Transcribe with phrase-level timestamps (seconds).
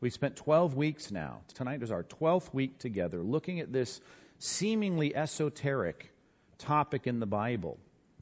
[0.00, 1.40] We spent 12 weeks now.
[1.54, 4.00] Tonight is our 12th week together looking at this
[4.38, 6.12] seemingly esoteric
[6.58, 7.78] topic in the Bible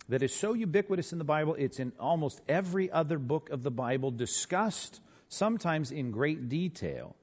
[0.08, 3.70] that is so ubiquitous in the Bible, it's in almost every other book of the
[3.70, 7.16] Bible discussed, sometimes in great detail.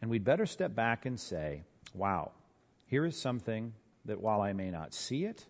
[0.00, 1.62] And we'd better step back and say,
[1.92, 2.30] wow,
[2.86, 3.72] here is something
[4.04, 5.44] that while I may not see it,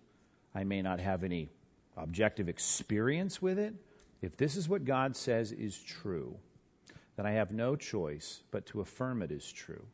[0.55, 1.51] I may not have any
[1.97, 3.75] objective experience with it,
[4.23, 6.37] if this is what God says is true,
[7.21, 9.85] then I have no choice but to affirm it is true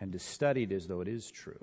[0.00, 1.62] and to study it as though it is true.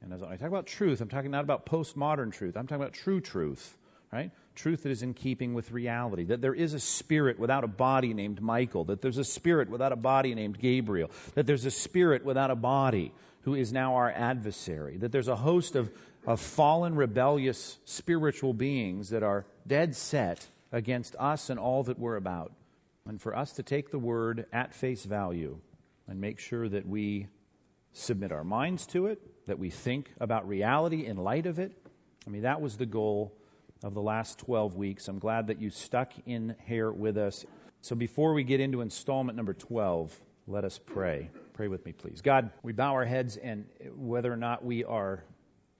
[0.00, 2.56] And as I talk about truth, I'm talking not about postmodern truth.
[2.56, 3.76] I'm talking about true truth,
[4.10, 4.30] right?
[4.54, 6.24] Truth that is in keeping with reality.
[6.24, 8.84] That there is a spirit without a body named Michael.
[8.86, 11.10] That there's a spirit without a body named Gabriel.
[11.34, 13.12] That there's a spirit without a body
[13.42, 14.96] who is now our adversary.
[14.96, 15.90] That there's a host of,
[16.26, 22.16] of fallen, rebellious spiritual beings that are dead set against us and all that we're
[22.16, 22.52] about.
[23.08, 25.58] And for us to take the word at face value
[26.06, 27.28] and make sure that we
[27.92, 31.72] submit our minds to it, that we think about reality in light of it.
[32.26, 33.34] I mean, that was the goal
[33.82, 35.08] of the last 12 weeks.
[35.08, 37.46] I'm glad that you stuck in here with us.
[37.80, 40.14] So before we get into installment number 12,
[40.46, 41.30] let us pray.
[41.54, 42.20] Pray with me, please.
[42.20, 43.64] God, we bow our heads, and
[43.96, 45.24] whether or not we are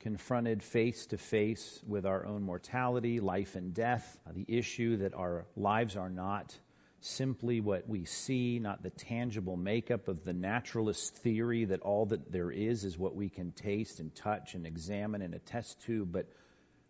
[0.00, 5.44] confronted face to face with our own mortality, life and death, the issue that our
[5.56, 6.58] lives are not
[7.00, 12.32] simply what we see, not the tangible makeup of the naturalist theory that all that
[12.32, 16.26] there is is what we can taste and touch and examine and attest to, but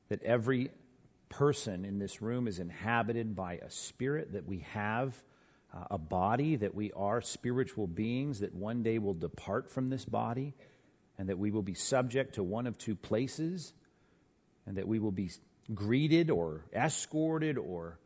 [0.09, 0.71] that every
[1.29, 5.15] person in this room is inhabited by a spirit, that we have
[5.75, 10.07] uh, a body, that we are spiritual beings that one day will depart from this
[10.07, 10.55] body,
[11.19, 13.75] and that we will be subject to one of two places,
[14.67, 15.31] and that we will be
[15.75, 17.99] greeted or escorted or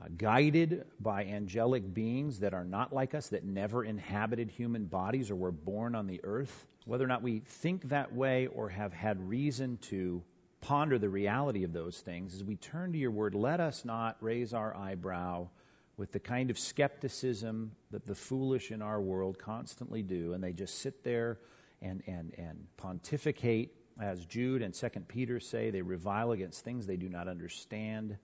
[0.00, 5.30] uh, guided by angelic beings that are not like us, that never inhabited human bodies
[5.30, 6.66] or were born on the earth.
[6.84, 10.22] Whether or not we think that way or have had reason to
[10.60, 14.16] ponder the reality of those things, as we turn to your word, let us not
[14.20, 15.48] raise our eyebrow
[15.96, 20.52] with the kind of skepticism that the foolish in our world constantly do, and they
[20.52, 21.38] just sit there
[21.80, 26.96] and, and, and pontificate, as Jude and 2 Peter say, they revile against things they
[26.96, 28.18] do not understand.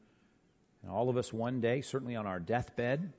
[0.83, 3.13] And all of us, one day, certainly on our deathbed,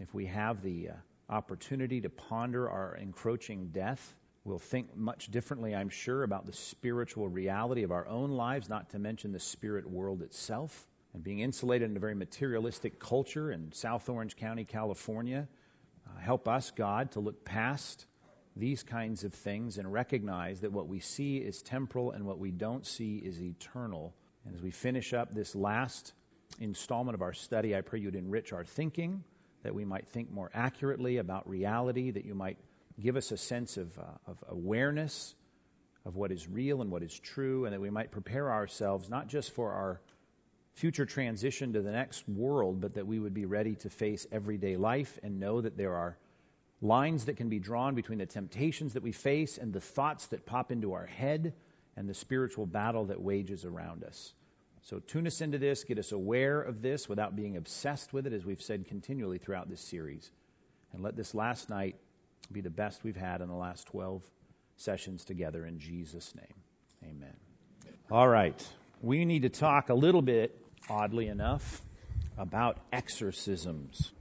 [0.00, 0.92] if we have the uh,
[1.28, 4.14] opportunity to ponder our encroaching death,
[4.44, 8.90] we'll think much differently, I'm sure, about the spiritual reality of our own lives, not
[8.90, 10.86] to mention the spirit world itself.
[11.14, 15.48] And being insulated in a very materialistic culture in South Orange County, California,
[16.06, 18.06] uh, help us, God, to look past
[18.54, 22.50] these kinds of things and recognize that what we see is temporal and what we
[22.50, 24.14] don't see is eternal.
[24.44, 26.12] And as we finish up this last
[26.60, 29.24] installment of our study, I pray you'd enrich our thinking,
[29.62, 32.58] that we might think more accurately about reality, that you might
[33.00, 35.34] give us a sense of, uh, of awareness
[36.04, 39.28] of what is real and what is true, and that we might prepare ourselves not
[39.28, 40.00] just for our
[40.72, 44.76] future transition to the next world, but that we would be ready to face everyday
[44.76, 46.16] life and know that there are
[46.80, 50.46] lines that can be drawn between the temptations that we face and the thoughts that
[50.46, 51.52] pop into our head
[51.96, 54.32] and the spiritual battle that wages around us.
[54.88, 58.32] So tune us into this, get us aware of this without being obsessed with it,
[58.32, 60.30] as we've said continually throughout this series.
[60.94, 61.96] And let this last night
[62.50, 64.22] be the best we've had in the last 12
[64.76, 66.54] sessions together in Jesus' name.
[67.04, 67.36] Amen.
[68.10, 68.66] All right.
[69.02, 71.82] We need to talk a little bit, oddly enough,
[72.38, 74.12] about exorcisms.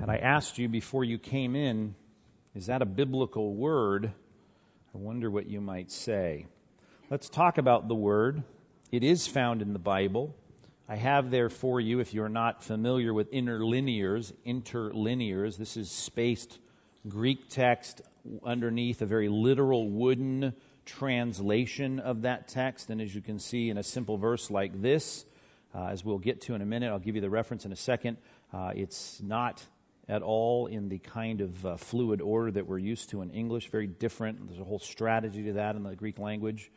[0.00, 1.94] Had I asked you before you came in,
[2.56, 4.10] is that a biblical word?
[4.92, 6.46] I wonder what you might say.
[7.08, 8.42] Let's talk about the word.
[8.90, 10.34] It is found in the Bible.
[10.88, 16.58] I have there for you, if you're not familiar with interlinears, interlinears, this is spaced
[17.06, 18.00] Greek text
[18.42, 20.54] underneath a very literal wooden
[20.86, 22.88] translation of that text.
[22.88, 25.26] And as you can see in a simple verse like this,
[25.74, 27.76] uh, as we'll get to in a minute, I'll give you the reference in a
[27.76, 28.16] second.
[28.54, 29.62] Uh, it's not
[30.08, 33.68] at all in the kind of uh, fluid order that we're used to in English,
[33.68, 34.48] very different.
[34.48, 36.70] There's a whole strategy to that in the Greek language.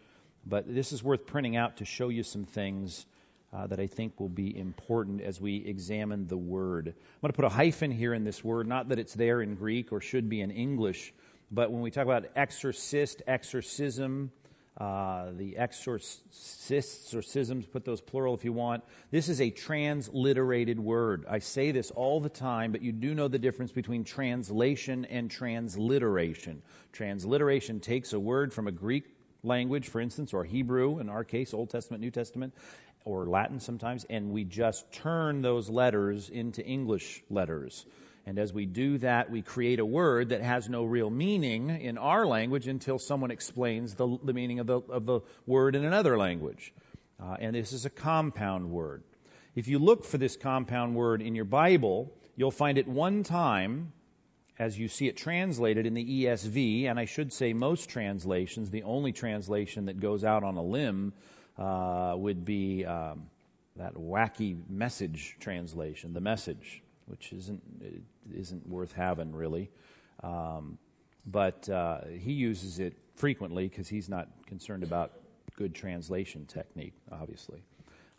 [0.46, 3.06] But this is worth printing out to show you some things
[3.54, 6.88] uh, that I think will be important as we examine the word.
[6.88, 9.56] I'm going to put a hyphen here in this word, not that it's there in
[9.56, 11.14] Greek or should be in English,
[11.52, 14.32] but when we talk about exorcist, exorcism,
[14.78, 18.84] uh, the exorcists or schisms, put those plural if you want.
[19.12, 21.26] This is a transliterated word.
[21.30, 25.30] I say this all the time, but you do know the difference between translation and
[25.30, 26.62] transliteration.
[26.94, 31.54] Transliteration takes a word from a Greek language, for instance, or Hebrew, in our case,
[31.54, 32.54] Old Testament, New Testament,
[33.06, 37.86] or Latin sometimes, and we just turn those letters into English letters.
[38.26, 41.98] And as we do that, we create a word that has no real meaning in
[41.98, 46.18] our language until someone explains the, the meaning of the, of the word in another
[46.18, 46.72] language.
[47.20, 49.04] Uh, and this is a compound word.
[49.56, 53.92] If you look for this compound word in your Bible, you'll find it one time
[54.62, 58.84] as you see it translated in the ESV, and I should say most translations, the
[58.84, 61.14] only translation that goes out on a limb
[61.58, 63.24] uh, would be um,
[63.76, 67.62] that wacky message translation, the message, which isn't
[68.32, 69.72] isn't worth having really.
[70.22, 70.78] Um,
[71.26, 75.14] but uh, he uses it frequently because he's not concerned about
[75.58, 77.64] good translation technique, obviously.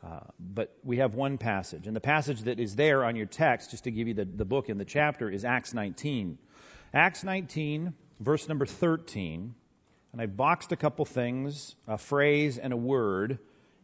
[0.04, 3.70] Uh, but we have one passage, and the passage that is there on your text,
[3.70, 6.38] just to give you the, the book and the chapter, is Acts 19.
[6.92, 9.54] Acts 19, verse number 13.
[10.12, 13.38] And I boxed a couple things, a phrase and a word,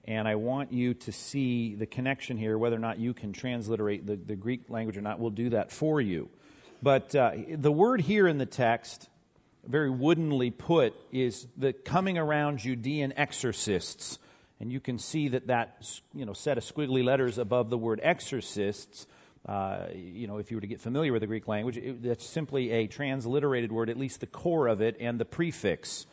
[0.05, 4.07] and I want you to see the connection here, whether or not you can transliterate
[4.07, 5.21] the, the Greek language or not.
[5.21, 6.29] We'll do that for you.
[6.83, 9.09] But uh, the word here in the text,
[9.67, 14.19] very woodenly put, is the coming around Judean exorcists
[14.61, 18.01] and you can see that that you know set of squiggly letters above the word
[18.03, 19.07] exorcists.
[19.47, 22.27] Uh, you know, if you were to get familiar with the Greek language, it, that's
[22.27, 26.07] simply a transliterated word, at least the core of it, and the prefix.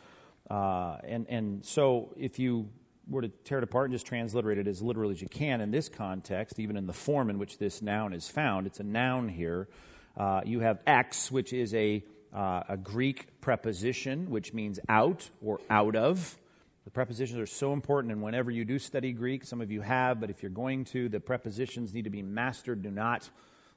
[0.48, 2.68] Uh, and and so, if you
[3.08, 5.70] were to tear it apart and just transliterate it as literally as you can in
[5.70, 9.28] this context, even in the form in which this noun is found, it's a noun
[9.28, 9.68] here.
[10.16, 12.02] Uh, you have ex, which is a
[12.32, 16.38] uh, a Greek preposition, which means out or out of.
[16.86, 20.20] The prepositions are so important, and whenever you do study Greek, some of you have,
[20.20, 22.80] but if you're going to, the prepositions need to be mastered.
[22.80, 23.28] Do not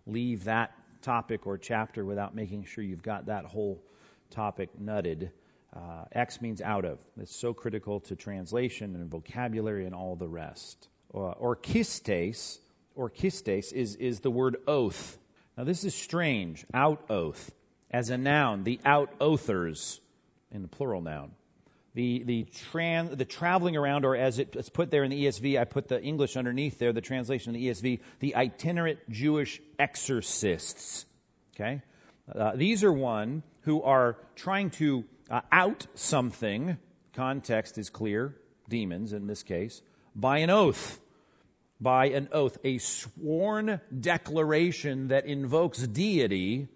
[0.05, 3.81] leave that topic or chapter without making sure you've got that whole
[4.29, 5.31] topic nutted.
[5.75, 6.99] Uh, X means out of.
[7.19, 10.89] It's so critical to translation and vocabulary and all the rest.
[11.11, 12.59] Uh, orchistes,
[12.95, 15.17] orchistes is, is the word oath.
[15.57, 16.63] Now this is strange.
[16.75, 17.51] Out oath.
[17.89, 19.99] As a noun, the out oathers
[20.51, 21.31] in the plural noun
[21.93, 25.63] the the tran, the traveling around, or as it's put there in the ESV, I
[25.65, 31.05] put the English underneath there, the translation in the ESV, the itinerant Jewish exorcists.
[31.55, 31.81] Okay,
[32.33, 36.77] uh, these are one who are trying to uh, out something.
[37.13, 38.35] Context is clear,
[38.69, 39.81] demons in this case,
[40.15, 40.99] by an oath.
[41.81, 46.67] By an oath, a sworn declaration that invokes deity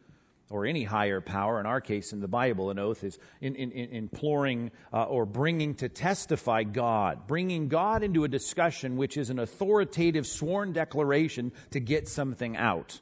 [0.49, 3.71] or any higher power, in our case in the Bible, an oath is in, in,
[3.71, 9.29] in imploring uh, or bringing to testify God, bringing God into a discussion which is
[9.29, 12.99] an authoritative sworn declaration to get something out.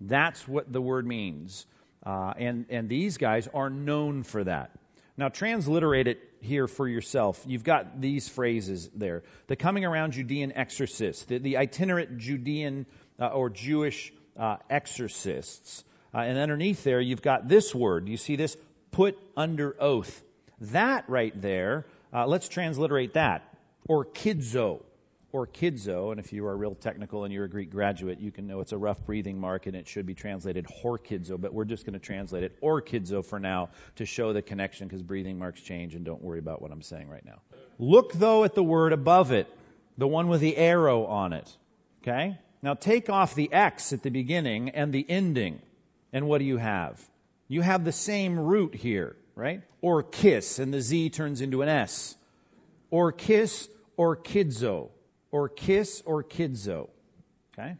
[0.00, 1.66] That's what the word means.
[2.04, 4.70] Uh, and, and these guys are known for that.
[5.16, 7.42] Now, transliterate it here for yourself.
[7.46, 9.22] You've got these phrases there.
[9.46, 12.86] The coming around Judean exorcists, the, the itinerant Judean
[13.18, 15.84] uh, or Jewish uh, exorcists.
[16.14, 18.08] Uh, and underneath there, you've got this word.
[18.08, 18.56] You see this?
[18.92, 20.22] Put under oath.
[20.60, 23.56] That right there, uh, let's transliterate that.
[23.88, 24.82] Or kidzo.
[25.32, 26.12] Or kidzo.
[26.12, 28.70] And if you are real technical and you're a Greek graduate, you can know it's
[28.70, 31.40] a rough breathing mark and it should be translated horkidzo.
[31.40, 35.02] But we're just going to translate it orkidzo for now to show the connection because
[35.02, 37.40] breathing marks change and don't worry about what I'm saying right now.
[37.80, 39.48] Look though at the word above it,
[39.98, 41.56] the one with the arrow on it.
[42.02, 42.38] Okay?
[42.62, 45.60] Now take off the X at the beginning and the ending.
[46.14, 47.02] And what do you have?
[47.48, 49.62] You have the same root here, right?
[49.82, 52.16] Or kiss, and the Z turns into an S.
[52.90, 54.90] Or kiss or kidzo.
[55.32, 56.88] Or kiss or kidzo.
[57.52, 57.74] Okay?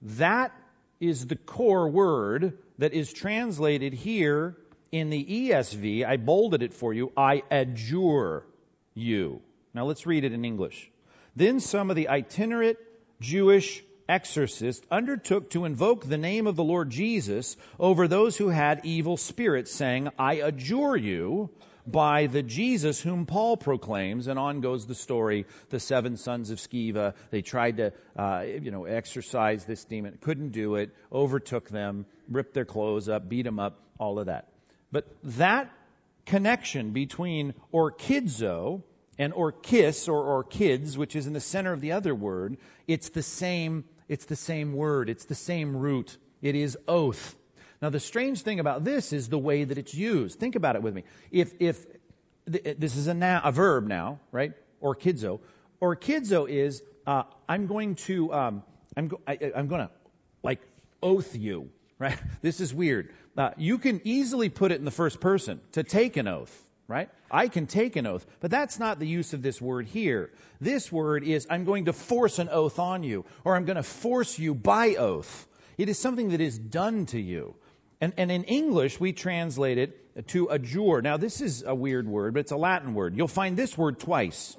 [0.00, 0.52] That
[1.00, 4.56] is the core word that is translated here
[4.90, 6.06] in the ESV.
[6.06, 7.12] I bolded it for you.
[7.14, 8.46] I adjure
[8.94, 9.42] you.
[9.74, 10.90] Now let's read it in English.
[11.34, 12.78] Then some of the itinerant
[13.20, 18.80] Jewish exorcist undertook to invoke the name of the Lord Jesus over those who had
[18.84, 21.50] evil spirits, saying, I adjure you
[21.86, 24.26] by the Jesus whom Paul proclaims.
[24.26, 25.46] And on goes the story.
[25.70, 30.50] The seven sons of Sceva, they tried to, uh, you know, exorcise this demon, couldn't
[30.50, 34.48] do it, overtook them, ripped their clothes up, beat them up, all of that.
[34.90, 35.70] But that
[36.24, 38.82] connection between orkidzo
[39.18, 43.22] and orkis or orkids, which is in the center of the other word, it's the
[43.22, 45.08] same it's the same word.
[45.08, 46.16] It's the same root.
[46.42, 47.36] It is oath.
[47.82, 50.38] Now, the strange thing about this is the way that it's used.
[50.38, 51.04] Think about it with me.
[51.30, 51.86] If, if
[52.46, 54.52] this is a, noun, a verb now, right?
[54.82, 55.40] Orkidzo.
[55.82, 58.62] Orkidzo is, uh, I'm going to, um,
[58.96, 59.90] I'm, go, I, am going to,
[60.42, 60.60] like,
[61.02, 62.18] oath you, right?
[62.42, 63.12] This is weird.
[63.36, 67.08] Uh, you can easily put it in the first person to take an oath right?
[67.30, 70.30] I can take an oath, but that's not the use of this word here.
[70.60, 73.82] This word is, I'm going to force an oath on you, or I'm going to
[73.82, 75.48] force you by oath.
[75.78, 77.56] It is something that is done to you.
[78.00, 81.02] And, and in English, we translate it to adjure.
[81.02, 83.16] Now, this is a weird word, but it's a Latin word.
[83.16, 84.56] You'll find this word twice.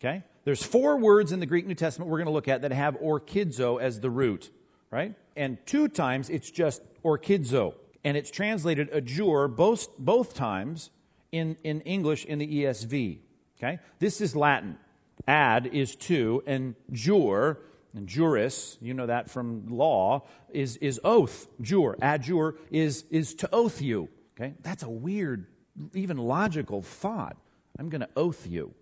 [0.00, 0.22] Okay?
[0.44, 2.96] There's four words in the Greek New Testament we're going to look at that have
[3.00, 4.50] orkidzo as the root,
[4.90, 5.14] right?
[5.36, 7.74] And two times it's just orkidzo.
[8.04, 10.90] And it's translated adjure both, both times
[11.34, 13.18] in, in English in the ESV.
[13.58, 13.80] Okay?
[13.98, 14.78] This is Latin.
[15.26, 17.58] Ad is to, and jure,
[17.94, 21.48] and juris, you know that from law, is, is oath.
[21.60, 21.96] Jure.
[22.00, 24.08] Adjure is, is to oath you.
[24.36, 24.54] Okay?
[24.62, 25.46] That's a weird,
[25.92, 27.36] even logical thought.
[27.78, 28.72] I'm going to oath you.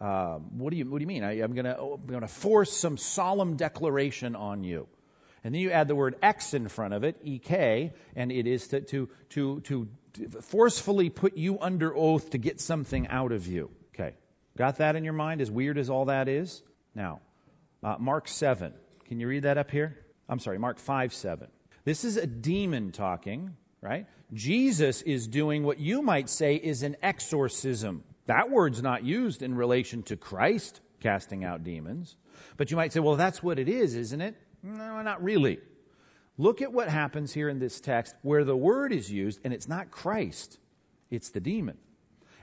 [0.00, 1.24] Uh, what, do you what do you mean?
[1.24, 4.86] I, am going to force some solemn declaration on you.
[5.42, 8.68] And then you add the word ex in front of it, ek, and it is
[8.68, 9.88] to, to, to, to
[10.42, 13.70] forcefully put you under oath to get something out of you.
[13.94, 14.14] Okay.
[14.56, 16.62] Got that in your mind, as weird as all that is?
[16.94, 17.20] Now,
[17.82, 18.72] uh, Mark 7.
[19.06, 19.98] Can you read that up here?
[20.28, 21.48] I'm sorry, Mark 5 7.
[21.84, 24.06] This is a demon talking, right?
[24.32, 28.02] Jesus is doing what you might say is an exorcism.
[28.26, 32.16] That word's not used in relation to Christ casting out demons.
[32.56, 34.34] But you might say, well, that's what it is, isn't it?
[34.62, 35.60] No, not really.
[36.38, 39.68] Look at what happens here in this text where the word is used and it's
[39.68, 40.58] not Christ,
[41.10, 41.78] it's the demon.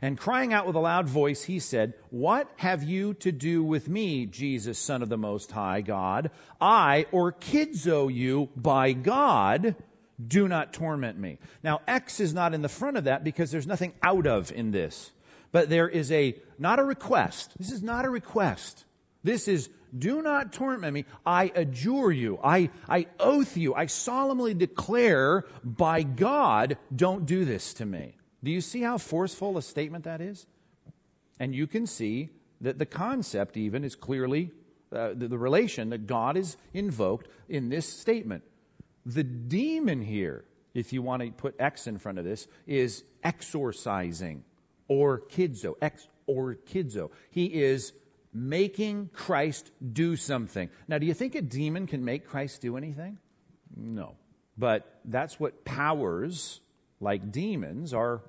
[0.02, 3.88] And crying out with a loud voice, he said, What have you to do with
[3.88, 6.30] me, Jesus, Son of the Most High God?
[6.60, 9.76] I, orkidzo you by God,
[10.28, 11.40] do not torment me.
[11.64, 14.72] Now, X is not in the front of that because there's nothing out of in
[14.72, 15.12] this.
[15.54, 17.54] But there is a, not a request.
[17.58, 18.84] This is not a request.
[19.24, 21.06] This is do not torment me.
[21.26, 22.40] I adjure you.
[22.44, 23.74] I, I oath you.
[23.76, 28.16] I solemnly declare by God, don't do this to me.
[28.44, 30.46] Do you see how forceful a statement that is?
[31.40, 32.30] And you can see
[32.62, 34.52] that the concept even is clearly
[34.92, 38.44] uh, the, the relation that God is invoked in this statement.
[39.06, 44.44] The demon here, if you want to put X in front of this, is exorcising
[44.88, 45.76] or kidzo.
[45.82, 47.12] Ex or kidzo.
[47.32, 47.94] He is
[48.34, 50.70] making Christ do something.
[50.88, 53.18] Now, do you think a demon can make Christ do anything?
[53.76, 54.16] No.
[54.58, 56.62] But that's what powers
[57.00, 58.22] like demons are,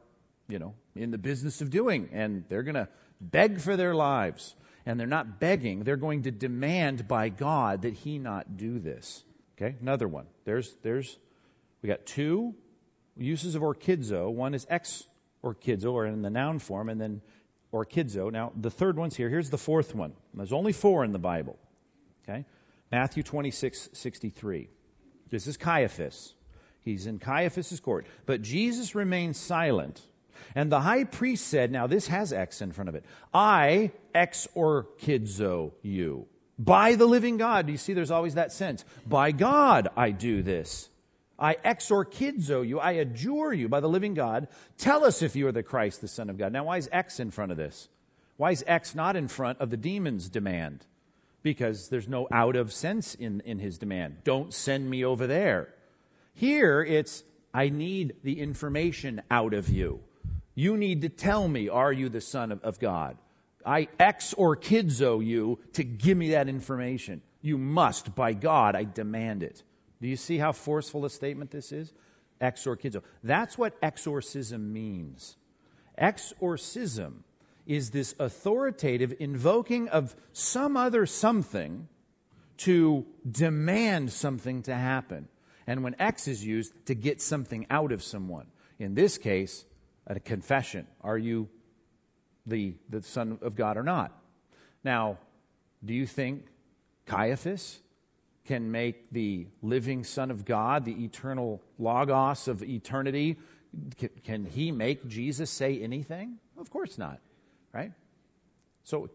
[0.48, 2.08] you know, in the business of doing.
[2.12, 2.88] And they're going to
[3.20, 4.54] beg for their lives.
[4.86, 9.24] And they're not begging, they're going to demand by God that He not do this.
[9.56, 10.26] Okay, another one.
[10.44, 11.18] There's, there's,
[11.80, 12.54] we got two
[13.16, 14.30] uses of orkidzo.
[14.30, 15.04] One is ex
[15.42, 17.22] orkidzo, or in the noun form, and then
[17.74, 18.30] orkidzo.
[18.30, 19.28] Now, the third one's here.
[19.28, 20.12] Here's the fourth one.
[20.32, 21.58] There's only four in the Bible.
[22.22, 22.44] Okay?
[22.92, 24.68] Matthew 26, 63.
[25.30, 26.34] This is Caiaphas.
[26.80, 28.06] He's in Caiaphas's court.
[28.24, 30.00] But Jesus remained silent.
[30.54, 34.46] And the high priest said, now this has X in front of it, I ex
[34.54, 36.26] orkidzo you.
[36.58, 37.66] By the living God.
[37.66, 38.84] Do you see there's always that sense?
[39.06, 40.88] By God I do this.
[41.44, 44.48] I exorkidzo you, I adjure you by the living God.
[44.78, 46.54] Tell us if you are the Christ, the Son of God.
[46.54, 47.90] Now, why is X in front of this?
[48.38, 50.86] Why is X not in front of the demon's demand?
[51.42, 54.24] Because there's no out of sense in, in his demand.
[54.24, 55.74] Don't send me over there.
[56.32, 57.22] Here, it's,
[57.52, 60.00] I need the information out of you.
[60.54, 63.18] You need to tell me, are you the Son of, of God?
[63.66, 67.20] I exorkidzo you to give me that information.
[67.42, 69.62] You must, by God, I demand it.
[70.04, 71.90] Do you see how forceful a statement this is?
[72.38, 73.02] Exorkizo.
[73.22, 75.38] That's what exorcism means.
[75.96, 77.24] Exorcism
[77.64, 81.88] is this authoritative invoking of some other something
[82.58, 85.26] to demand something to happen.
[85.66, 88.48] And when X is used, to get something out of someone.
[88.78, 89.64] In this case,
[90.06, 90.86] a confession.
[91.00, 91.48] Are you
[92.44, 94.12] the, the Son of God or not?
[94.84, 95.16] Now,
[95.82, 96.44] do you think
[97.06, 97.80] Caiaphas
[98.46, 103.38] can make the living Son of God, the eternal Logos of eternity,
[103.96, 106.38] can, can he make Jesus say anything?
[106.58, 107.20] Of course not,
[107.72, 107.92] right?
[108.84, 109.08] So,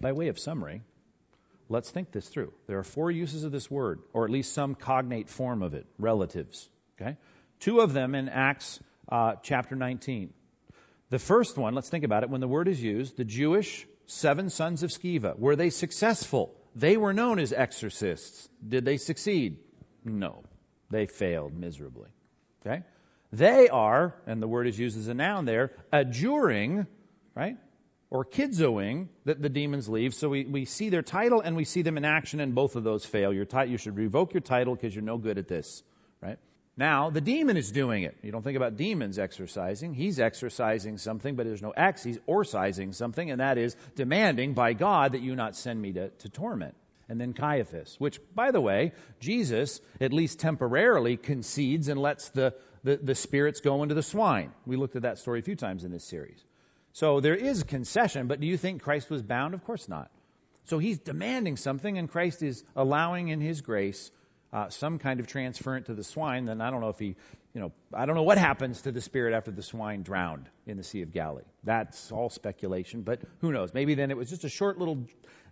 [0.00, 0.82] by way of summary,
[1.68, 2.52] let's think this through.
[2.66, 5.86] There are four uses of this word, or at least some cognate form of it,
[5.98, 6.68] relatives.
[7.00, 7.16] Okay?
[7.60, 10.32] Two of them in Acts uh, chapter 19.
[11.10, 12.30] The first one, let's think about it.
[12.30, 16.96] When the word is used, the Jewish seven sons of Sceva, were they successful they
[16.96, 18.48] were known as exorcists.
[18.66, 19.58] Did they succeed?
[20.04, 20.44] No.
[20.90, 22.10] They failed miserably.
[22.64, 22.82] Okay?
[23.32, 26.86] They are, and the word is used as a noun there, adjuring,
[27.34, 27.56] right?
[28.10, 30.14] Or kidzoing that the demons leave.
[30.14, 32.84] So we, we see their title and we see them in action, and both of
[32.84, 33.32] those fail.
[33.32, 35.82] Your ti- you should revoke your title because you're no good at this,
[36.22, 36.38] right?
[36.78, 38.16] Now, the demon is doing it.
[38.22, 39.94] You don't think about demons exorcising.
[39.94, 42.04] He's exorcising something, but there's no X.
[42.04, 46.10] He's orsizing something, and that is demanding by God that you not send me to,
[46.10, 46.76] to torment.
[47.08, 52.54] and then Caiaphas, which, by the way, Jesus, at least temporarily, concedes and lets the,
[52.84, 54.52] the, the spirits go into the swine.
[54.66, 56.44] We looked at that story a few times in this series.
[56.92, 59.54] So there is concession, but do you think Christ was bound?
[59.54, 60.10] Of course not.
[60.64, 64.10] So he's demanding something, and Christ is allowing in his grace
[64.52, 66.44] uh, some kind of transference to the swine.
[66.46, 67.16] Then I don't know if he,
[67.54, 70.76] you know, I don't know what happens to the spirit after the swine drowned in
[70.76, 71.44] the Sea of Galilee.
[71.64, 73.74] That's all speculation, but who knows?
[73.74, 74.98] Maybe then it was just a short little,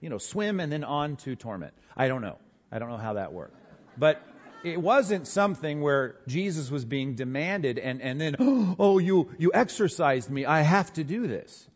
[0.01, 1.75] you know, swim and then on to torment.
[1.97, 2.39] I don't know.
[2.73, 3.57] I don't know how that worked.
[3.99, 4.23] But
[4.65, 8.37] it wasn't something where Jesus was being demanded and, and then,
[8.79, 10.45] oh, you, you exorcised me.
[10.45, 11.69] I have to do this.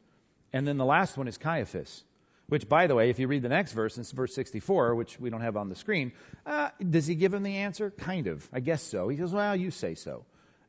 [0.52, 2.02] And then the last one is Caiaphas,
[2.50, 5.30] which, by the way, if you read the next verse, it's verse 64, which we
[5.30, 6.12] don't have on the screen,
[6.44, 7.92] uh, does he give him the answer?
[7.92, 8.48] Kind of.
[8.52, 9.08] I guess so.
[9.08, 10.24] He goes, well, you say so.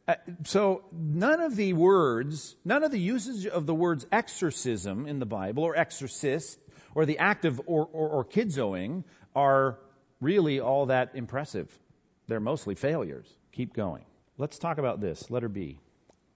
[0.08, 5.18] Uh, so none of the words, none of the usage of the words exorcism in
[5.18, 6.60] the Bible or exorcist
[6.94, 9.04] or the act of or, or, or kidzoing
[9.36, 9.80] are
[10.20, 11.80] really all that impressive.
[12.28, 13.28] They're mostly failures.
[13.54, 14.06] Keep going.
[14.38, 15.32] Let's talk about this.
[15.32, 15.80] Letter B.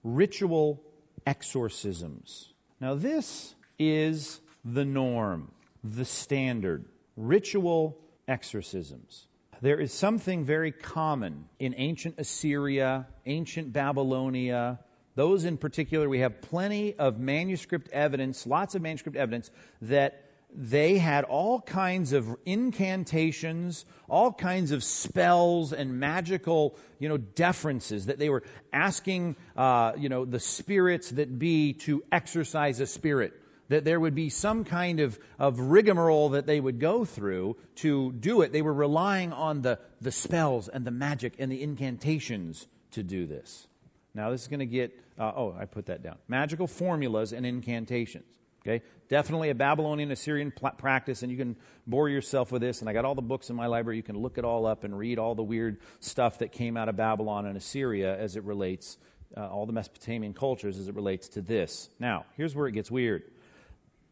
[0.02, 0.82] Ritual
[1.24, 2.52] exorcisms.
[2.80, 4.40] Now, this is
[4.72, 5.52] the norm,
[5.84, 6.84] the standard.
[7.16, 7.96] Ritual
[8.26, 9.28] exorcisms.
[9.62, 14.80] There is something very common in ancient Assyria, ancient Babylonia,
[15.16, 20.22] those in particular, we have plenty of manuscript evidence, lots of manuscript evidence that
[20.54, 28.06] they had all kinds of incantations, all kinds of spells and magical, you know, deferences
[28.06, 28.42] that they were
[28.74, 33.32] asking, uh, you know, the spirits that be to exorcise a spirit.
[33.68, 38.12] That there would be some kind of, of rigmarole that they would go through to
[38.12, 38.52] do it.
[38.52, 43.26] They were relying on the, the spells and the magic and the incantations to do
[43.26, 43.66] this.
[44.14, 46.16] Now, this is going to get, uh, oh, I put that down.
[46.28, 48.24] Magical formulas and incantations.
[48.66, 48.82] Okay?
[49.08, 51.56] Definitely a Babylonian Assyrian pl- practice, and you can
[51.86, 52.80] bore yourself with this.
[52.80, 53.96] And I got all the books in my library.
[53.96, 56.88] You can look it all up and read all the weird stuff that came out
[56.88, 58.98] of Babylon and Assyria as it relates,
[59.36, 61.90] uh, all the Mesopotamian cultures as it relates to this.
[62.00, 63.22] Now, here's where it gets weird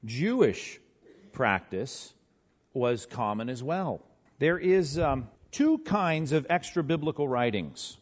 [0.05, 0.81] Jewish
[1.33, 2.15] practice
[2.73, 4.01] was common as well.
[4.39, 7.99] There is um, two kinds of extra biblical writings.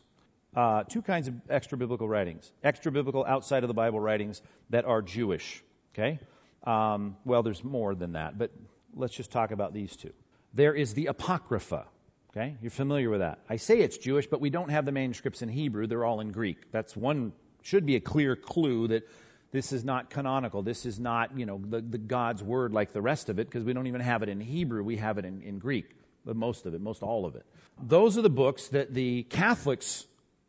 [0.55, 2.53] Uh, two kinds of extra biblical writings.
[2.63, 5.63] Extra biblical outside of the Bible writings that are Jewish.
[5.95, 6.19] Okay?
[6.65, 8.51] Um, well, there's more than that, but
[8.95, 10.13] let's just talk about these two.
[10.55, 11.87] There is the Apocrypha.
[12.31, 13.41] Okay, you're familiar with that.
[13.51, 15.87] I say it's Jewish, but we don't have the manuscripts in Hebrew.
[15.87, 16.73] They're all in Greek.
[16.73, 19.07] That's one, should be a clear clue that
[19.53, 20.63] this is not canonical.
[20.63, 23.65] This is not, you know, the, the God's word like the rest of it, because
[23.65, 24.83] we don't even have it in Hebrew.
[24.83, 27.45] We have it in, in Greek, but most of it, most all of it.
[27.81, 30.07] Those are the books that the Catholics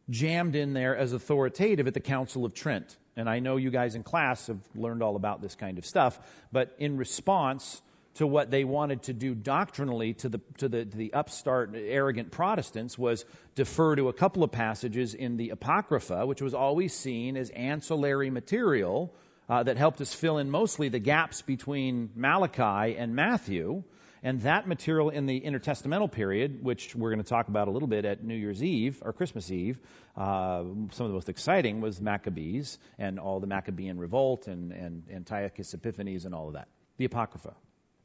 [0.09, 2.97] jammed in there as authoritative at the Council of Trent.
[3.15, 6.19] And I know you guys in class have learned all about this kind of stuff,
[6.51, 7.81] but in response
[8.15, 12.31] to what they wanted to do doctrinally to the, to the, to the upstart, arrogant
[12.31, 17.35] Protestants was defer to a couple of passages in the Apocrypha, which was always seen
[17.35, 19.13] as ancillary material
[19.49, 23.83] uh, that helped us fill in mostly the gaps between Malachi and Matthew.
[24.25, 27.89] And that material in the intertestamental period, which we're going to talk about a little
[27.89, 29.79] bit at New Year's Eve or Christmas Eve,
[30.15, 35.03] uh, some of the most exciting was Maccabees and all the Maccabean revolt and, and
[35.11, 36.69] Antiochus Epiphanes and all of that.
[36.95, 37.53] The Apocrypha.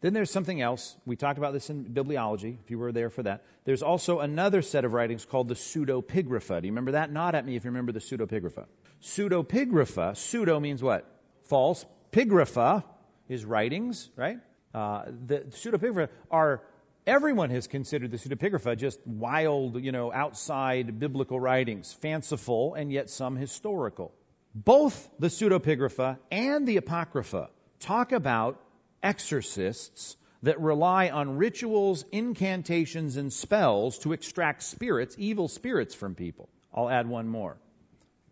[0.00, 0.96] Then there's something else.
[1.06, 3.44] We talked about this in bibliology, if you were there for that.
[3.64, 6.60] There's also another set of writings called the pseudepigrapha.
[6.60, 7.10] Do you remember that?
[7.10, 8.66] Nod at me if you remember the pseudepigrapha.
[9.02, 11.04] Pseudepigrapha, pseudo means what?
[11.44, 11.84] False.
[12.12, 12.84] Pigrapha
[13.28, 14.38] is writings, right?
[14.72, 16.62] Uh, the pseudepigrapha are
[17.06, 23.10] everyone has considered the pseudepigrapha just wild, you know, outside biblical writings, fanciful and yet
[23.10, 24.12] some historical.
[24.54, 28.60] Both the pseudepigrapha and the apocrypha talk about
[29.02, 36.48] exorcists that rely on rituals, incantations, and spells to extract spirits, evil spirits from people.
[36.72, 37.58] I'll add one more.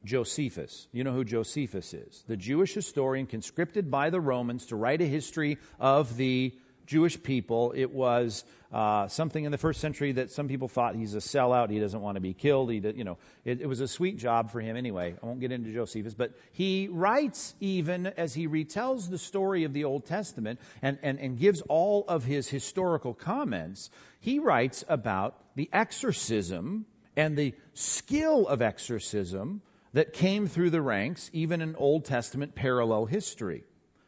[0.04, 0.86] Josephus.
[0.92, 2.24] You know who Josephus is?
[2.28, 6.54] The Jewish historian conscripted by the Romans to write a history of the
[6.86, 7.72] Jewish people.
[7.76, 11.70] It was uh, something in the first century that some people thought he's a sellout.
[11.70, 12.70] He doesn't want to be killed.
[12.70, 15.14] He, you know, it, it was a sweet job for him anyway.
[15.22, 19.72] I won't get into Josephus, but he writes even as he retells the story of
[19.72, 23.90] the Old Testament and, and, and gives all of his historical comments.
[24.20, 31.30] He writes about the exorcism and the skill of exorcism that came through the ranks,
[31.32, 33.64] even in Old Testament parallel history.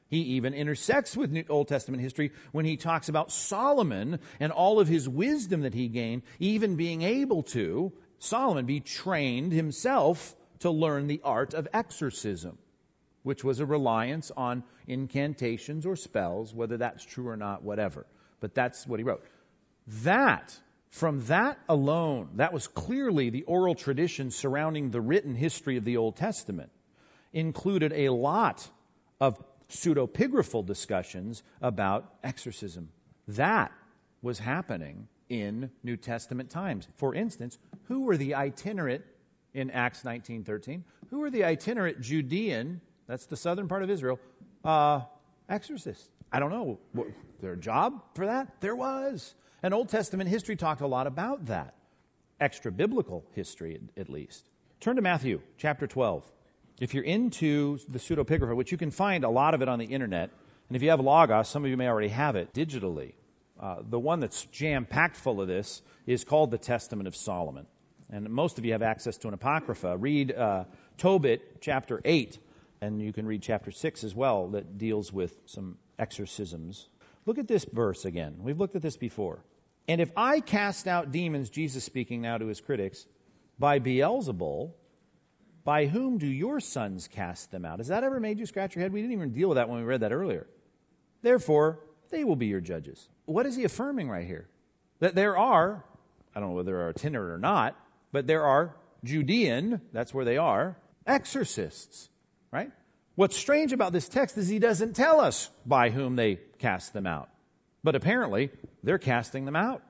[0.09, 4.81] He even intersects with New Old Testament history when he talks about Solomon and all
[4.81, 10.71] of his wisdom that he gained, even being able to, Solomon, be trained himself to
[10.71, 12.57] learn the art of exorcism,
[13.23, 18.07] which was a reliance on incantations or spells, whether that's true or not, whatever.
[18.41, 19.23] But that's what he wrote.
[20.05, 25.85] That, from that alone, that was clearly the oral tradition surrounding the written history of
[25.85, 26.71] the Old Testament,
[27.35, 28.71] included a lot
[29.21, 29.39] of
[29.71, 32.91] pseudepigraphal discussions about exorcism.
[33.27, 33.73] That
[34.23, 36.89] was happening in New Testament times.
[36.97, 39.05] For instance, who were the itinerant
[39.55, 40.85] in Acts 19:13?
[41.11, 44.19] Who were the itinerant Judean, that's the southern part of Israel,
[44.65, 45.03] uh,
[45.49, 46.09] exorcists?
[46.33, 46.79] I don't know.
[47.41, 48.61] There a job for that?
[48.61, 49.35] There was.
[49.63, 51.75] And Old Testament history talked a lot about that.
[52.41, 54.49] Extra biblical history, at least.
[54.81, 56.31] Turn to Matthew chapter 12.
[56.81, 59.85] If you're into the pseudepigrapha, which you can find a lot of it on the
[59.85, 60.31] internet,
[60.69, 63.15] and if you have Logos, some of you may already have it digitally.
[63.59, 67.67] Uh, the one that's jam packed full of this is called the Testament of Solomon.
[68.11, 69.97] And most of you have access to an Apocrypha.
[69.97, 70.65] Read uh,
[70.97, 72.39] Tobit chapter 8,
[72.81, 76.89] and you can read chapter 6 as well, that deals with some exorcisms.
[77.27, 78.37] Look at this verse again.
[78.41, 79.41] We've looked at this before.
[79.89, 83.07] And if I cast out demons, Jesus speaking now to his critics,
[83.59, 84.71] by Beelzebul,
[85.69, 87.79] by whom do your sons cast them out?
[87.79, 88.91] Has that ever made you scratch your head?
[88.91, 90.47] We didn't even deal with that when we read that earlier.
[91.21, 93.11] Therefore, they will be your judges.
[93.27, 94.49] What is he affirming right here?
[95.01, 95.85] That there are,
[96.35, 97.77] I don't know whether they're itinerant or not,
[98.13, 102.09] but there are Judean, that's where they are, exorcists,
[102.51, 102.73] right?
[103.17, 107.07] What's strange about this text is he doesn't tell us by whom they cast them
[107.07, 107.29] out.
[107.85, 108.49] But apparently,
[108.83, 109.83] they're casting them out,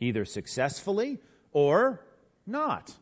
[0.00, 1.18] either successfully
[1.52, 2.04] or
[2.48, 2.96] not.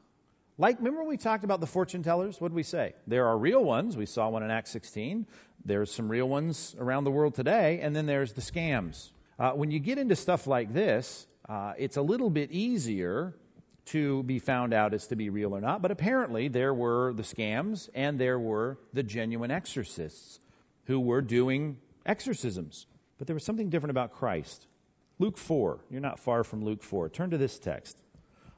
[0.58, 2.40] Like, remember when we talked about the fortune tellers?
[2.40, 2.94] What did we say?
[3.06, 3.96] There are real ones.
[3.96, 5.26] We saw one in Acts 16.
[5.64, 7.80] There's some real ones around the world today.
[7.82, 9.10] And then there's the scams.
[9.38, 13.34] Uh, when you get into stuff like this, uh, it's a little bit easier
[13.86, 15.82] to be found out as to be real or not.
[15.82, 20.40] But apparently, there were the scams and there were the genuine exorcists
[20.84, 22.86] who were doing exorcisms.
[23.18, 24.68] But there was something different about Christ.
[25.18, 25.80] Luke 4.
[25.90, 27.10] You're not far from Luke 4.
[27.10, 28.02] Turn to this text.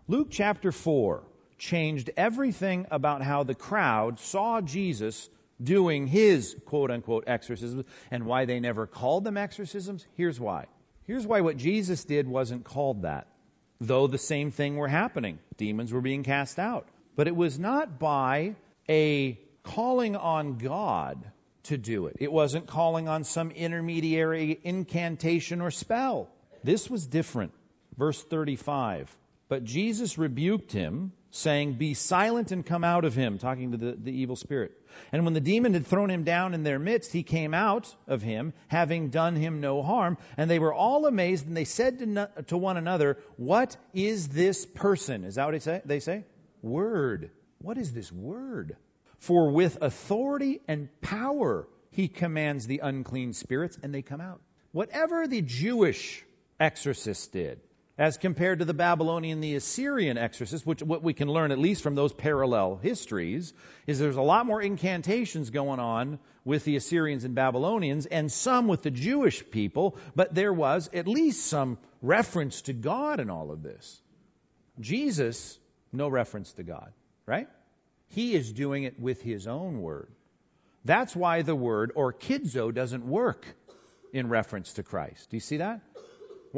[0.06, 1.24] Luke chapter 4
[1.58, 5.28] changed everything about how the crowd saw Jesus
[5.62, 10.06] doing his quote unquote exorcisms and why they never called them exorcisms.
[10.14, 10.66] Here's why.
[11.04, 13.26] Here's why what Jesus did wasn't called that,
[13.80, 15.38] though the same thing were happening.
[15.56, 16.86] Demons were being cast out.
[17.16, 18.54] But it was not by
[18.88, 21.32] a calling on God
[21.64, 22.16] to do it.
[22.20, 26.28] It wasn't calling on some intermediary incantation or spell.
[26.62, 27.52] This was different.
[27.96, 29.16] Verse 35.
[29.48, 33.92] But Jesus rebuked him saying, Be silent and come out of him, talking to the,
[33.92, 34.72] the evil spirit.
[35.12, 38.22] And when the demon had thrown him down in their midst, he came out of
[38.22, 40.18] him, having done him no harm.
[40.36, 44.28] And they were all amazed, and they said to, no, to one another, What is
[44.28, 45.24] this person?
[45.24, 45.82] Is that what they say?
[45.84, 46.24] they say?
[46.62, 47.30] Word.
[47.58, 48.76] What is this word?
[49.18, 54.40] For with authority and power he commands the unclean spirits, and they come out.
[54.72, 56.24] Whatever the Jewish
[56.60, 57.60] exorcists did,
[57.98, 61.82] as compared to the Babylonian, the Assyrian exorcists, which what we can learn at least
[61.82, 63.52] from those parallel histories
[63.88, 68.68] is there's a lot more incantations going on with the Assyrians and Babylonians and some
[68.68, 73.50] with the Jewish people, but there was at least some reference to God in all
[73.50, 74.00] of this.
[74.78, 75.58] Jesus,
[75.92, 76.92] no reference to God,
[77.26, 77.48] right?
[78.06, 80.08] He is doing it with his own word.
[80.84, 83.56] That's why the word or orkidzo doesn't work
[84.12, 85.30] in reference to Christ.
[85.30, 85.80] Do you see that?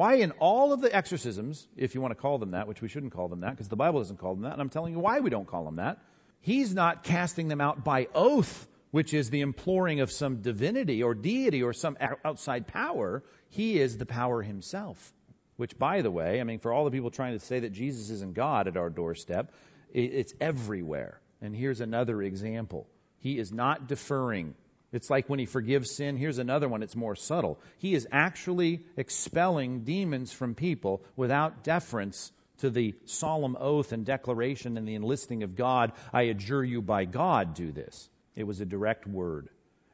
[0.00, 2.88] Why in all of the exorcisms, if you want to call them that, which we
[2.88, 4.98] shouldn't call them that because the Bible doesn't call them that, and I'm telling you
[4.98, 5.98] why we don't call them that,
[6.40, 11.14] he's not casting them out by oath, which is the imploring of some divinity or
[11.14, 13.22] deity or some outside power.
[13.50, 15.12] He is the power himself.
[15.56, 18.08] Which, by the way, I mean, for all the people trying to say that Jesus
[18.08, 19.52] isn't God at our doorstep,
[19.92, 21.20] it's everywhere.
[21.42, 22.86] And here's another example.
[23.18, 24.54] He is not deferring
[24.92, 26.16] it's like when he forgives sin.
[26.16, 27.60] Here's another one, it's more subtle.
[27.78, 34.76] He is actually expelling demons from people without deference to the solemn oath and declaration
[34.76, 35.92] and the enlisting of God.
[36.12, 38.08] I adjure you by God, do this.
[38.36, 39.48] It was a direct word.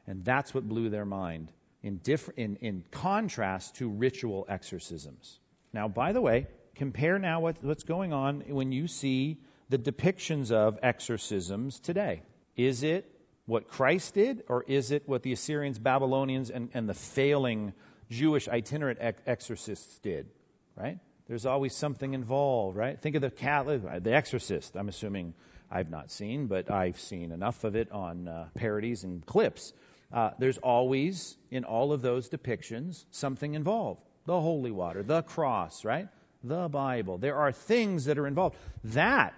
[0.05, 1.51] And that's what blew their mind
[1.83, 5.39] in, diff- in, in contrast to ritual exorcisms.
[5.73, 9.37] Now, by the way, compare now what, what's going on when you see
[9.69, 12.23] the depictions of exorcisms today.
[12.55, 13.16] Is it
[13.47, 17.73] what Christ did, or is it what the Assyrians, Babylonians, and, and the failing
[18.11, 20.27] Jewish itinerant ex- exorcists did?
[20.75, 20.99] Right?
[21.27, 22.99] There's always something involved, right?
[22.99, 24.75] Think of the Catholic, uh, the Exorcist.
[24.75, 25.33] I'm assuming
[25.71, 29.73] I've not seen, but I've seen enough of it on uh, parodies and clips.
[30.11, 34.01] Uh, there's always, in all of those depictions, something involved.
[34.25, 36.07] The holy water, the cross, right?
[36.43, 37.17] The Bible.
[37.17, 38.57] There are things that are involved.
[38.83, 39.33] That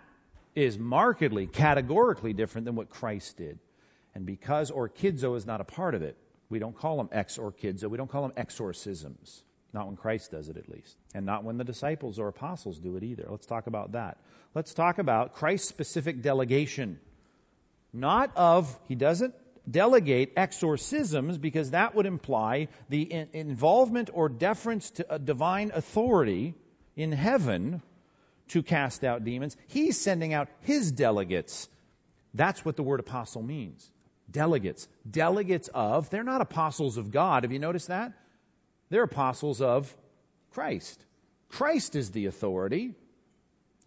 [0.55, 3.59] is markedly, categorically different than what Christ did.
[4.15, 6.17] And because orkidzo is not a part of it,
[6.49, 9.43] we don't call them ex orkidzo, we don't call them exorcisms.
[9.71, 10.97] Not when Christ does it, at least.
[11.13, 13.27] And not when the disciples or apostles do it either.
[13.29, 14.17] Let's talk about that.
[14.55, 16.99] Let's talk about Christ's specific delegation.
[17.93, 19.35] Not of, he doesn't
[19.69, 26.55] delegate exorcisms because that would imply the in- involvement or deference to a divine authority
[26.95, 27.83] in heaven
[28.47, 29.55] to cast out demons.
[29.67, 31.69] He's sending out his delegates.
[32.33, 33.91] That's what the word apostle means.
[34.29, 34.87] Delegates.
[35.09, 37.43] Delegates of, they're not apostles of God.
[37.43, 38.13] Have you noticed that?
[38.89, 39.95] They're apostles of
[40.51, 41.05] Christ.
[41.49, 42.93] Christ is the authority.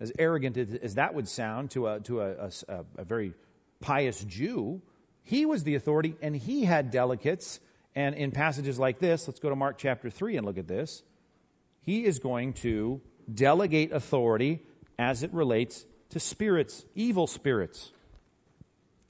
[0.01, 3.35] As arrogant as that would sound to a, to a, a, a very
[3.81, 4.83] pious Jew,
[5.23, 7.61] he was the authority and he had delegates.
[7.95, 11.03] And in passages like this, let's go to Mark chapter 3 and look at this.
[11.83, 13.01] He is going to
[13.33, 14.61] delegate authority
[14.99, 17.93] as it relates to spirits, evil spirits.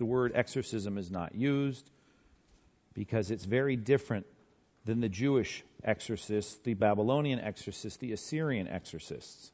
[0.02, 1.88] The word exorcism is not used
[2.92, 4.26] because it's very different
[4.84, 9.52] than the Jewish exorcists, the Babylonian exorcists, the Assyrian exorcists.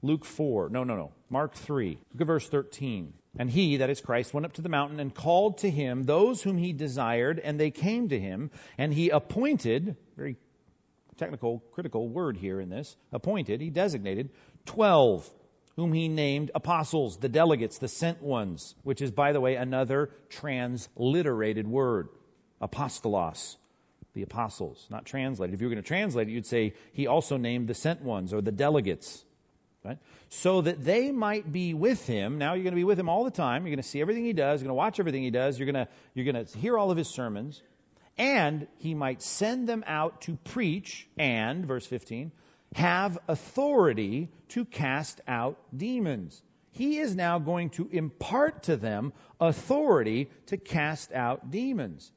[0.00, 3.12] Luke 4, no, no, no, Mark 3, look at verse 13.
[3.38, 6.40] And he, that is Christ, went up to the mountain and called to him those
[6.40, 10.38] whom he desired, and they came to him, and he appointed, very
[11.18, 14.30] technical, critical word here in this, appointed, he designated
[14.64, 15.30] 12
[15.76, 20.10] whom he named apostles, the delegates, the sent ones, which is, by the way, another
[20.28, 22.08] transliterated word.
[22.60, 23.56] Apostolos,
[24.12, 25.54] the apostles, not translated.
[25.54, 28.34] If you were going to translate it, you'd say he also named the sent ones
[28.34, 29.24] or the delegates.
[29.82, 29.98] Right?
[30.28, 32.36] So that they might be with him.
[32.36, 33.62] Now you're going to be with him all the time.
[33.62, 34.60] You're going to see everything he does.
[34.60, 35.58] You're going to watch everything he does.
[35.58, 37.62] You're going to, you're going to hear all of his sermons.
[38.18, 42.32] And he might send them out to preach and, verse 15,
[42.74, 46.42] have authority to cast out demons.
[46.70, 52.12] He is now going to impart to them authority to cast out demons.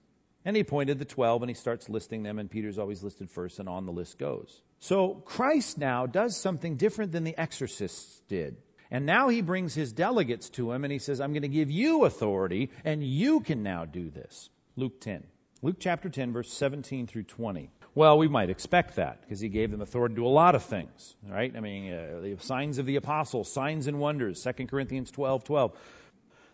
[0.45, 3.59] And he appointed the 12 and he starts listing them, and Peter's always listed first,
[3.59, 4.61] and on the list goes.
[4.79, 8.57] So Christ now does something different than the exorcists did.
[8.91, 11.71] And now he brings his delegates to him and he says, I'm going to give
[11.71, 14.51] you authority and you can now do this.
[14.75, 15.23] Luke 10.
[15.63, 17.71] Luke chapter 10, verse 17 through 20.
[17.95, 20.63] Well, we might expect that because he gave them authority to do a lot of
[20.63, 21.53] things, right?
[21.55, 25.77] I mean, uh, the signs of the apostles, signs and wonders, 2 Corinthians 12, 12.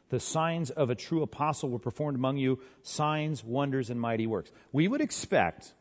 [0.10, 4.52] The signs of a true apostle were performed among you, signs, wonders, and mighty works.
[4.73, 5.73] We would expect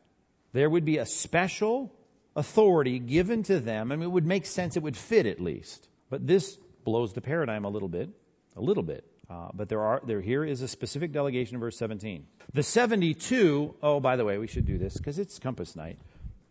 [0.53, 1.92] there would be a special
[2.37, 3.90] authority given to them.
[3.90, 5.88] I mean, it would make sense, it would fit at least.
[6.09, 8.11] But this blows the paradigm a little bit,
[8.55, 9.05] a little bit.
[9.30, 12.26] Uh, but there are there here is a specific delegation in verse 17.
[12.54, 15.98] The 72, oh, by the way, we should do this because it's compass night.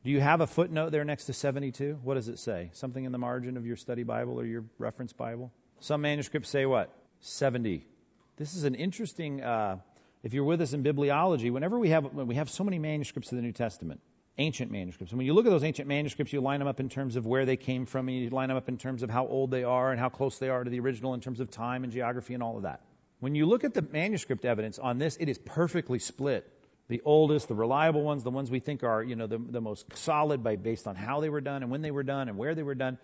[0.04, 2.00] Do you have a footnote there next to 72?
[2.04, 2.70] What does it say?
[2.74, 5.52] Something in the margin of your study Bible or your reference Bible?
[5.80, 6.94] Some manuscripts say what?
[7.20, 7.86] 70.
[8.38, 9.78] This is an interesting, uh,
[10.24, 13.32] if you're with us in bibliology, whenever we have, when we have so many manuscripts
[13.32, 14.00] of the New Testament,
[14.38, 15.12] ancient manuscripts.
[15.12, 17.26] And when you look at those ancient manuscripts, you line them up in terms of
[17.26, 19.64] where they came from, and you line them up in terms of how old they
[19.64, 22.34] are and how close they are to the original in terms of time and geography
[22.34, 22.82] and all of that.
[23.20, 26.52] When you look at the manuscript evidence on this, it is perfectly split.
[26.88, 29.98] The oldest, the reliable ones, the ones we think are, you know, the, the most
[29.98, 32.56] solid by based on how they were done and when they were done and where
[32.56, 32.98] they were done,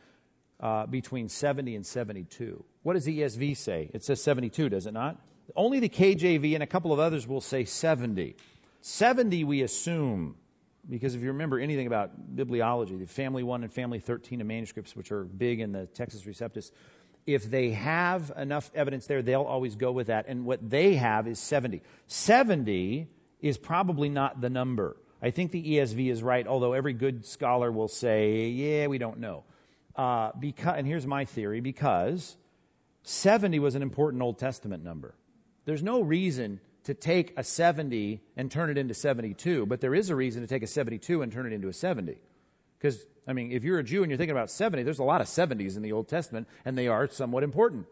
[0.59, 2.63] uh, between 70 and 72.
[2.83, 3.89] What does the ESV say?
[3.93, 5.19] It says 72, does it not?
[5.55, 8.37] Only the KJV and a couple of others will say 70.
[8.81, 10.35] 70 we assume
[10.89, 14.95] because if you remember anything about bibliology, the family 1 and family 13 of manuscripts,
[14.95, 16.71] which are big in the Textus Receptus,
[17.25, 20.25] if they have enough evidence there, they'll always go with that.
[20.27, 21.81] And what they have is 70.
[22.07, 23.07] 70
[23.41, 24.97] is probably not the number.
[25.21, 29.19] I think the ESV is right, although every good scholar will say, yeah, we don't
[29.19, 29.45] know.
[29.95, 32.35] Uh, because, and here's my theory because
[33.03, 35.15] 70 was an important Old Testament number.
[35.65, 40.09] There's no reason to take a 70 and turn it into 72, but there is
[40.09, 42.17] a reason to take a 72 and turn it into a 70.
[42.77, 45.21] Because, I mean, if you're a Jew and you're thinking about 70, there's a lot
[45.21, 47.85] of 70s in the Old Testament, and they are somewhat important.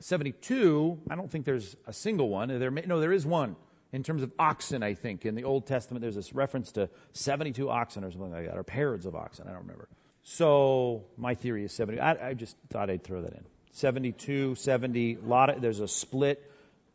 [0.00, 2.48] 72, I don't think there's a single one.
[2.48, 3.56] There may, no, there is one.
[3.92, 5.24] In terms of oxen, I think.
[5.24, 8.64] In the Old Testament, there's this reference to 72 oxen or something like that, or
[8.64, 9.46] pairs of oxen.
[9.48, 9.88] I don't remember.
[10.22, 12.00] So, my theory is 70.
[12.00, 13.44] I, I just thought I'd throw that in.
[13.72, 16.50] 72, 70, lot of, there's a split.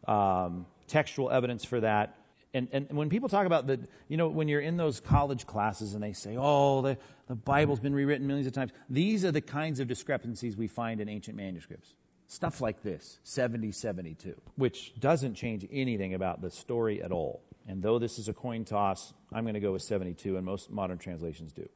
[0.08, 2.18] Um, textual evidence for that.
[2.54, 5.94] And, and when people talk about the, you know, when you're in those college classes
[5.94, 9.42] and they say, oh, the, the Bible's been rewritten millions of times, these are the
[9.42, 11.94] kinds of discrepancies we find in ancient manuscripts.
[12.28, 17.42] Stuff like this, 7072, which doesn't change anything about the story at all.
[17.68, 20.70] And though this is a coin toss, I'm going to go with 72, and most
[20.70, 21.68] modern translations do.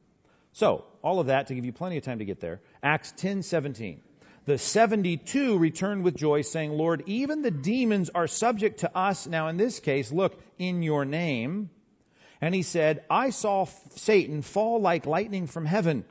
[0.52, 2.60] So, all of that to give you plenty of time to get there.
[2.82, 4.00] Acts 10 17.
[4.46, 9.26] The 72 returned with joy, saying, Lord, even the demons are subject to us.
[9.26, 11.70] Now, in this case, look, in your name.
[12.40, 13.64] And he said, I saw
[13.96, 16.04] Satan fall like lightning from heaven.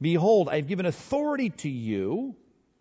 [0.00, 2.36] Behold, I've given authority to you.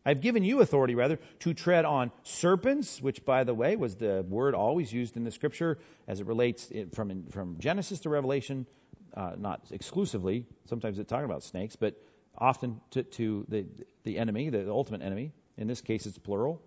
[0.06, 4.26] I've given you authority, rather, to tread on serpents, which, by the way, was the
[4.28, 8.68] word always used in the scripture as it relates from, from Genesis to Revelation,
[9.16, 10.46] uh, not exclusively.
[10.66, 12.02] Sometimes it's talking about snakes, but
[12.38, 13.65] often to, to the,
[14.04, 15.32] the enemy, the ultimate enemy.
[15.58, 16.62] In this case, it's plural.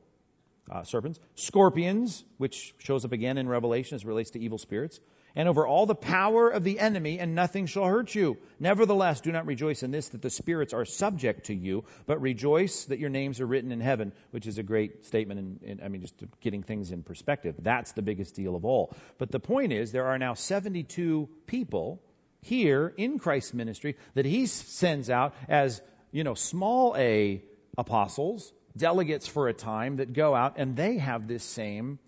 [0.70, 4.98] Uh, serpents, scorpions, which shows up again in Revelation as relates to evil spirits,
[5.36, 8.36] and over all the power of the enemy, and nothing shall hurt you.
[8.58, 12.86] Nevertheless, do not rejoice in this that the spirits are subject to you, but rejoice
[12.86, 15.62] that your names are written in heaven, which is a great statement.
[15.62, 17.54] In, I mean, just getting things in perspective.
[17.58, 18.92] That's the biggest deal of all.
[19.18, 22.02] But the point is, there are now 72 people
[22.40, 27.42] here in Christ's ministry that he sends out as, you know, small a
[27.78, 31.98] apostles, delegates for a time that go out and they have this same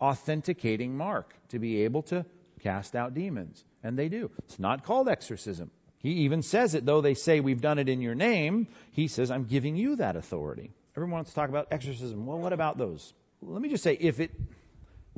[0.00, 2.24] authenticating mark to be able to
[2.60, 3.64] cast out demons.
[3.82, 4.30] And they do.
[4.38, 5.70] It's not called exorcism.
[5.98, 9.30] He even says it, though they say we've done it in your name, he says,
[9.30, 10.72] I'm giving you that authority.
[10.96, 12.26] Everyone wants to talk about exorcism.
[12.26, 13.14] Well, what about those?
[13.42, 14.30] Let me just say, if it,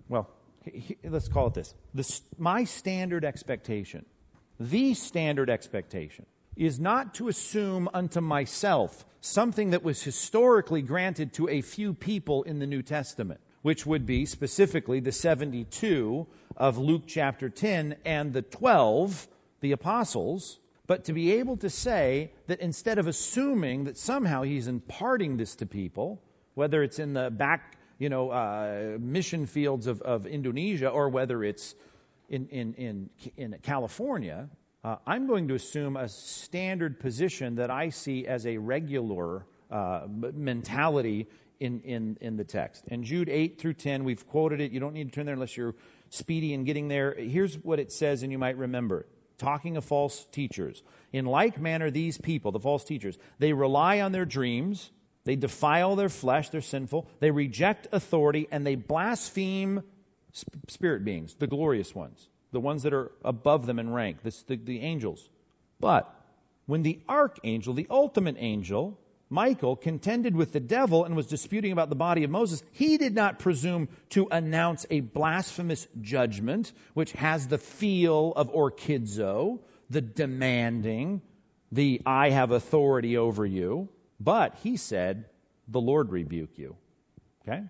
[0.08, 0.30] well,
[1.04, 1.74] let's call it this.
[1.94, 4.04] The, my standard expectation,
[4.58, 11.48] the standard expectation, is not to assume unto myself something that was historically granted to
[11.48, 17.02] a few people in the New Testament which would be specifically the 72 of Luke
[17.06, 19.28] chapter 10 and the 12,
[19.60, 24.68] the apostles, but to be able to say that instead of assuming that somehow he's
[24.68, 26.22] imparting this to people,
[26.54, 31.44] whether it's in the back, you know, uh, mission fields of, of Indonesia or whether
[31.44, 31.74] it's
[32.28, 34.48] in, in, in, in California,
[34.84, 40.06] uh, I'm going to assume a standard position that I see as a regular uh,
[40.08, 41.28] mentality
[41.60, 42.84] in, in, in the text.
[42.88, 44.70] And Jude 8 through 10, we've quoted it.
[44.70, 45.74] You don't need to turn there unless you're
[46.10, 47.14] speedy in getting there.
[47.14, 49.06] Here's what it says, and you might remember
[49.38, 50.82] Talking of false teachers.
[51.12, 54.90] In like manner, these people, the false teachers, they rely on their dreams,
[55.24, 59.84] they defile their flesh, they're sinful, they reject authority, and they blaspheme
[60.68, 64.56] spirit beings, the glorious ones, the ones that are above them in rank, the, the,
[64.56, 65.30] the angels.
[65.80, 66.12] But
[66.66, 68.98] when the archangel, the ultimate angel,
[69.30, 73.14] Michael contended with the devil and was disputing about the body of Moses, he did
[73.14, 79.60] not presume to announce a blasphemous judgment, which has the feel of orkizo,
[79.90, 81.20] the demanding,
[81.70, 83.88] the I have authority over you.
[84.20, 85.26] But he said,
[85.68, 86.76] the Lord rebuke you.
[87.42, 87.64] Okay?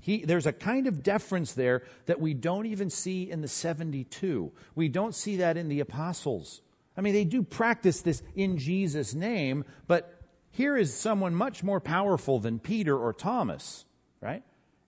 [0.00, 4.52] He, there's a kind of deference there that we don't even see in the 72.
[4.74, 6.60] We don't see that in the apostles.
[6.96, 11.80] I mean, they do practice this in Jesus' name, but here is someone much more
[11.80, 13.84] powerful than Peter or Thomas,
[14.20, 14.42] right?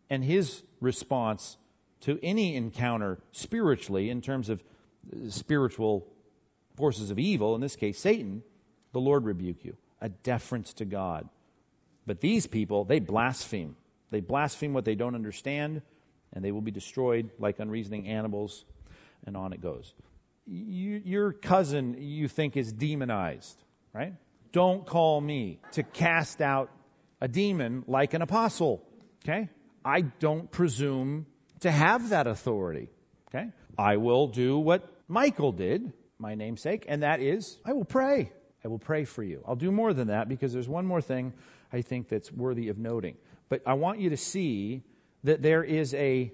[0.08, 1.56] And his response
[2.02, 4.62] to any encounter spiritually, in terms of
[5.12, 6.06] uh, spiritual
[6.76, 8.42] forces of evil, in this case Satan,
[8.92, 9.76] the Lord rebuke you.
[10.00, 11.28] A deference to God.
[12.06, 13.76] But these people, they blaspheme.
[14.10, 15.82] They blaspheme what they don't understand,
[16.32, 18.64] and they will be destroyed like unreasoning animals,
[19.24, 19.94] and on it goes.
[20.46, 24.14] You, your cousin, you think, is demonized, right?
[24.52, 26.70] Don't call me to cast out
[27.20, 28.82] a demon like an apostle.
[29.24, 29.48] Okay?
[29.84, 31.26] I don't presume
[31.60, 32.88] to have that authority.
[33.28, 33.50] Okay?
[33.78, 38.32] I will do what Michael did, my namesake, and that is I will pray.
[38.64, 39.42] I will pray for you.
[39.46, 41.32] I'll do more than that because there's one more thing
[41.72, 43.16] I think that's worthy of noting.
[43.48, 44.82] But I want you to see
[45.24, 46.32] that there is a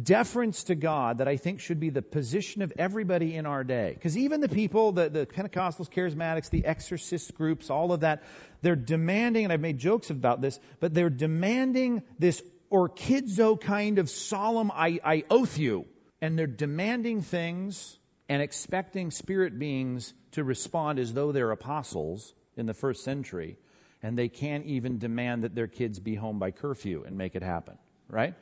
[0.00, 3.92] deference to God that I think should be the position of everybody in our day.
[3.94, 8.22] Because even the people, the, the Pentecostals, charismatics, the exorcist groups, all of that,
[8.62, 14.08] they're demanding, and I've made jokes about this, but they're demanding this orkizo kind of
[14.08, 15.86] solemn, I, I oath you.
[16.22, 17.98] And they're demanding things
[18.28, 23.58] and expecting spirit beings to respond as though they're apostles in the first century.
[24.02, 27.42] And they can't even demand that their kids be home by curfew and make it
[27.42, 27.76] happen,
[28.08, 28.34] right?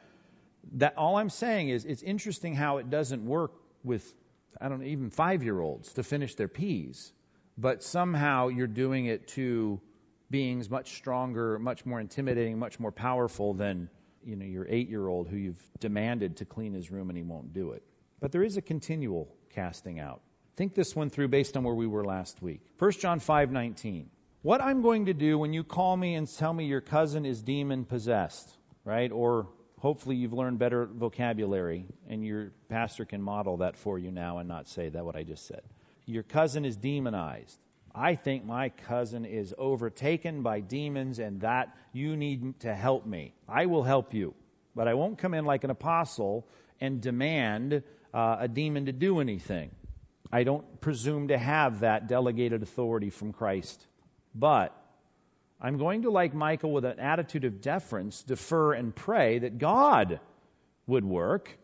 [0.74, 3.52] that all I'm saying is it's interesting how it doesn't work
[3.84, 4.14] with
[4.60, 7.12] I don't know, even five year olds to finish their peas,
[7.56, 9.80] but somehow you're doing it to
[10.30, 13.88] beings much stronger, much more intimidating, much more powerful than
[14.24, 17.22] you know your eight year old who you've demanded to clean his room and he
[17.22, 17.82] won't do it.
[18.20, 20.22] But there is a continual casting out.
[20.56, 22.62] Think this one through based on where we were last week.
[22.78, 24.10] 1 John 5 19.
[24.42, 27.42] What I'm going to do when you call me and tell me your cousin is
[27.42, 29.10] demon possessed, right?
[29.10, 29.48] Or
[29.80, 34.48] hopefully you've learned better vocabulary and your pastor can model that for you now and
[34.48, 35.62] not say that what I just said.
[36.06, 37.58] Your cousin is demonized.
[37.92, 43.34] I think my cousin is overtaken by demons and that you need to help me.
[43.48, 44.34] I will help you,
[44.76, 46.46] but I won't come in like an apostle
[46.80, 47.82] and demand
[48.14, 49.72] uh, a demon to do anything.
[50.30, 53.88] I don't presume to have that delegated authority from Christ.
[54.34, 54.74] But
[55.60, 60.20] I'm going to, like Michael, with an attitude of deference, defer and pray that God
[60.86, 61.58] would work.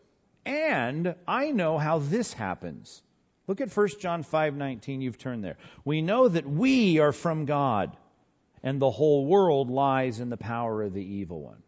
[0.45, 3.01] And I know how this happens.
[3.47, 5.57] Look at 1 John 5:19, you've turned there.
[5.83, 7.95] We know that we are from God,
[8.63, 11.61] and the whole world lies in the power of the evil one.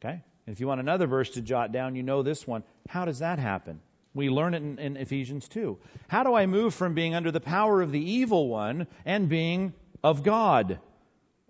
[0.00, 0.22] Okay?
[0.46, 2.64] And if you want another verse to jot down, you know this one.
[2.88, 3.80] How does that happen?
[4.14, 5.78] We learn it in, in Ephesians 2.
[6.08, 9.74] How do I move from being under the power of the evil one and being
[10.02, 10.78] of God?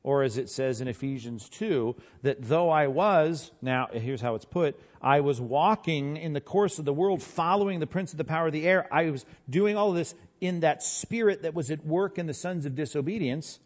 [0.02, 4.44] Or as it says in Ephesians 2, that though I was, now here's how it's
[4.44, 8.24] put, I was walking in the course of the world following the prince of the
[8.24, 8.86] power of the air.
[8.92, 12.34] I was doing all of this in that spirit that was at work in the
[12.34, 13.58] sons of disobedience.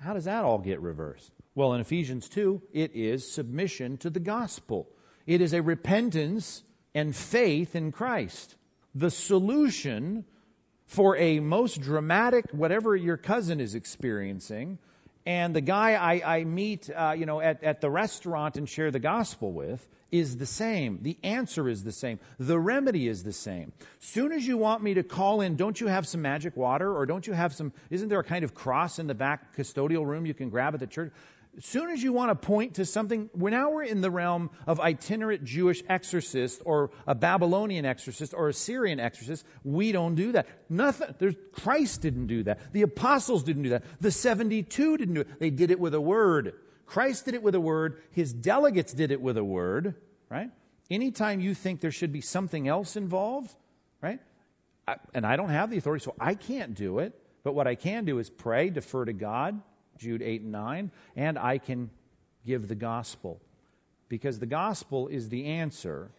[0.00, 1.30] How does that all get reversed?
[1.54, 4.88] Well, in Ephesians 2, it is submission to the gospel.
[5.26, 6.64] It is a repentance
[6.94, 8.56] and faith in Christ.
[8.94, 10.24] The solution
[10.86, 14.78] for a most dramatic, whatever your cousin is experiencing,
[15.26, 18.90] and the guy I, I meet, uh, you know, at, at the restaurant and share
[18.90, 20.98] the gospel with is the same.
[21.02, 22.20] The answer is the same.
[22.38, 23.72] The remedy is the same.
[23.98, 27.04] Soon as you want me to call in, don't you have some magic water or
[27.06, 30.24] don't you have some, isn't there a kind of cross in the back custodial room
[30.24, 31.12] you can grab at the church?
[31.56, 34.50] As soon as you want to point to something, we're now we're in the realm
[34.66, 39.44] of itinerant Jewish exorcist or a Babylonian exorcist or a Syrian exorcist.
[39.62, 40.48] We don't do that.
[40.68, 41.14] Nothing.
[41.18, 42.72] There's, Christ didn't do that.
[42.72, 43.84] The apostles didn't do that.
[44.00, 45.38] The 72 didn't do it.
[45.38, 46.54] They did it with a word.
[46.86, 48.02] Christ did it with a word.
[48.10, 49.94] His delegates did it with a word,
[50.28, 50.50] right?
[50.90, 53.54] Anytime you think there should be something else involved,
[54.02, 54.20] right?
[54.86, 57.18] I, and I don't have the authority, so I can't do it.
[57.42, 59.60] But what I can do is pray, defer to God,
[59.98, 61.90] Jude 8 and 9, and I can
[62.44, 63.40] give the gospel.
[64.08, 66.10] Because the gospel is the answer,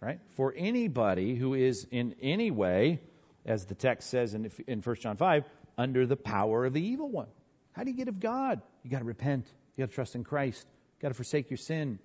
[0.00, 0.20] right?
[0.36, 3.00] For anybody who is in any way,
[3.44, 5.44] as the text says in, in 1 John 5,
[5.78, 7.28] under the power of the evil one.
[7.72, 8.60] How do you get of God?
[8.82, 9.46] You got to repent.
[9.76, 10.66] You got to trust in Christ.
[10.98, 11.98] You got to forsake your sin.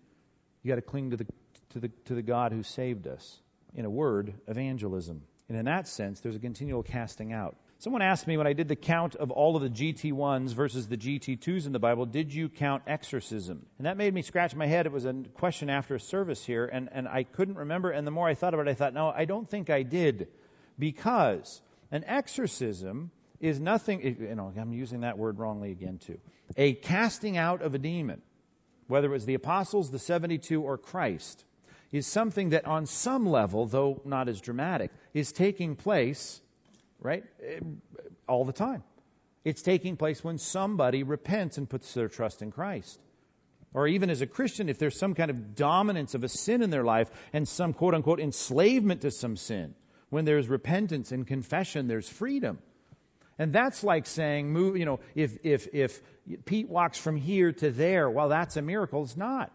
[0.63, 1.26] You got to cling to the,
[1.71, 3.41] to, the, to the God who saved us.
[3.73, 5.21] In a word, evangelism.
[5.49, 7.57] And in that sense, there's a continual casting out.
[7.78, 10.97] Someone asked me when I did the count of all of the GT1s versus the
[10.97, 13.65] GT2s in the Bible, did you count exorcism?
[13.78, 14.86] And that made me scratch my head.
[14.86, 17.91] It was a question after a service here, and, and I couldn't remember.
[17.91, 20.30] And the more I thought about it, I thought, no, I don't think I did.
[20.80, 21.61] Because
[21.91, 23.11] an exorcism
[23.41, 26.17] is nothing, you know, I'm using that word wrongly again too.
[26.55, 28.21] A casting out of a demon,
[28.88, 31.43] whether it was the apostles, the 72, or Christ,
[31.91, 36.41] is something that on some level, though not as dramatic, is taking place
[36.99, 37.23] right?
[37.43, 37.59] Eh,
[38.27, 38.83] all the time.
[39.43, 42.99] It's taking place when somebody repents and puts their trust in Christ.
[43.73, 46.69] Or even as a Christian, if there's some kind of dominance of a sin in
[46.69, 49.75] their life and some quote unquote enslavement to some sin,
[50.09, 52.59] when there's repentance and confession, there's freedom.
[53.37, 56.01] And that's like saying, move, you know, if, if, if
[56.45, 59.03] Pete walks from here to there, well, that's a miracle.
[59.03, 59.51] It's not.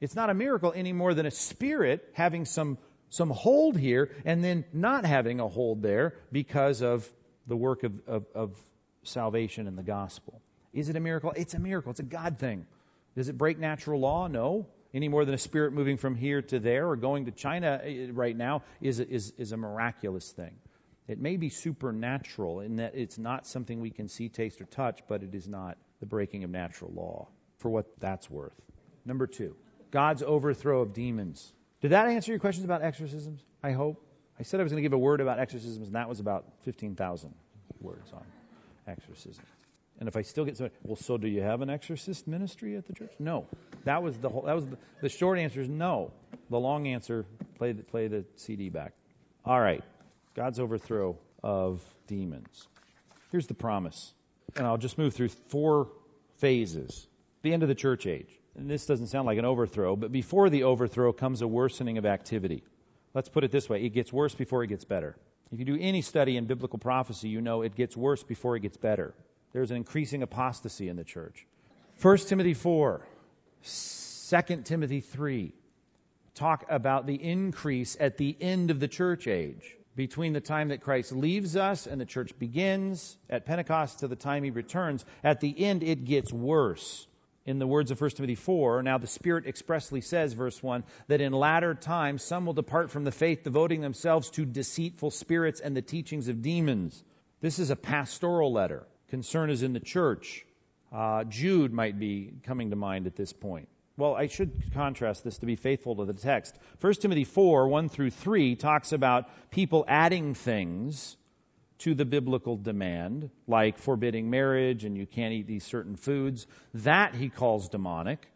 [0.00, 2.78] It's not a miracle any more than a spirit having some
[3.12, 7.06] some hold here and then not having a hold there because of
[7.46, 8.56] the work of, of, of
[9.02, 10.40] salvation and the gospel.
[10.72, 11.30] Is it a miracle?
[11.36, 11.90] It's a miracle.
[11.90, 12.66] It's a God thing.
[13.14, 14.28] Does it break natural law?
[14.28, 14.66] No.
[14.94, 18.06] Any more than a spirit moving from here to there or going to China eh,
[18.12, 20.54] right now is, is, is a miraculous thing.
[21.06, 25.00] It may be supernatural in that it's not something we can see, taste, or touch,
[25.06, 28.58] but it is not the breaking of natural law, for what that's worth.
[29.04, 29.54] Number two,
[29.90, 31.52] God's overthrow of demons.
[31.82, 33.44] Did that answer your questions about exorcisms?
[33.62, 34.00] I hope.
[34.38, 36.46] I said I was going to give a word about exorcisms, and that was about
[36.62, 37.34] 15,000
[37.80, 38.24] words on
[38.86, 39.44] exorcism.
[39.98, 42.86] And if I still get so, well, so do you have an exorcist ministry at
[42.86, 43.12] the church?
[43.18, 43.46] No.
[43.84, 46.12] That was the whole, that was the, the short answer is no.
[46.50, 47.26] The long answer,
[47.56, 48.94] play the, play the CD back.
[49.44, 49.82] All right.
[50.34, 52.68] God's overthrow of demons.
[53.32, 54.14] Here's the promise.
[54.56, 55.88] And I'll just move through four
[56.36, 57.08] phases.
[57.42, 60.50] The end of the church age and this doesn't sound like an overthrow, but before
[60.50, 62.62] the overthrow comes a worsening of activity.
[63.14, 65.16] Let's put it this way it gets worse before it gets better.
[65.50, 68.60] If you do any study in biblical prophecy, you know it gets worse before it
[68.60, 69.14] gets better.
[69.52, 71.46] There's an increasing apostasy in the church.
[72.00, 73.06] 1 Timothy 4,
[73.62, 75.52] 2 Timothy 3
[76.34, 80.80] talk about the increase at the end of the church age between the time that
[80.80, 85.04] Christ leaves us and the church begins at Pentecost to the time he returns.
[85.22, 87.06] At the end, it gets worse
[87.44, 91.20] in the words of 1 Timothy 4, now the Spirit expressly says, verse 1, that
[91.20, 95.76] in latter times some will depart from the faith, devoting themselves to deceitful spirits and
[95.76, 97.02] the teachings of demons.
[97.40, 98.86] This is a pastoral letter.
[99.08, 100.46] Concern is in the church.
[100.92, 103.68] Uh, Jude might be coming to mind at this point.
[103.96, 106.58] well, I should contrast this to be faithful to the text.
[106.80, 111.16] 1 Timothy 4, 1 through 3 talks about people adding things
[111.82, 116.46] to the biblical demand, like forbidding marriage and you can't eat these certain foods.
[116.74, 118.28] That he calls demonic.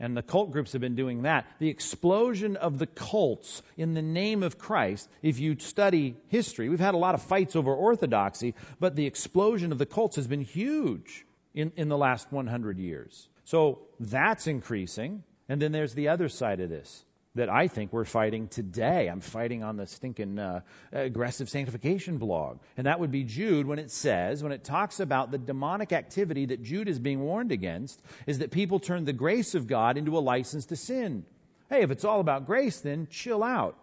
[0.00, 1.46] And the cult groups have been doing that.
[1.60, 6.80] The explosion of the cults in the name of Christ, if you study history, we've
[6.80, 10.40] had a lot of fights over orthodoxy, but the explosion of the cults has been
[10.40, 11.24] huge
[11.54, 13.28] in, in the last 100 years.
[13.44, 15.22] So that's increasing.
[15.48, 17.04] And then there's the other side of this
[17.34, 19.08] that I think we're fighting today.
[19.08, 20.60] I'm fighting on the stinking uh,
[20.92, 22.58] aggressive sanctification blog.
[22.76, 26.46] And that would be Jude when it says, when it talks about the demonic activity
[26.46, 30.16] that Jude is being warned against, is that people turn the grace of God into
[30.16, 31.24] a license to sin.
[31.68, 33.76] Hey, if it's all about grace, then chill out.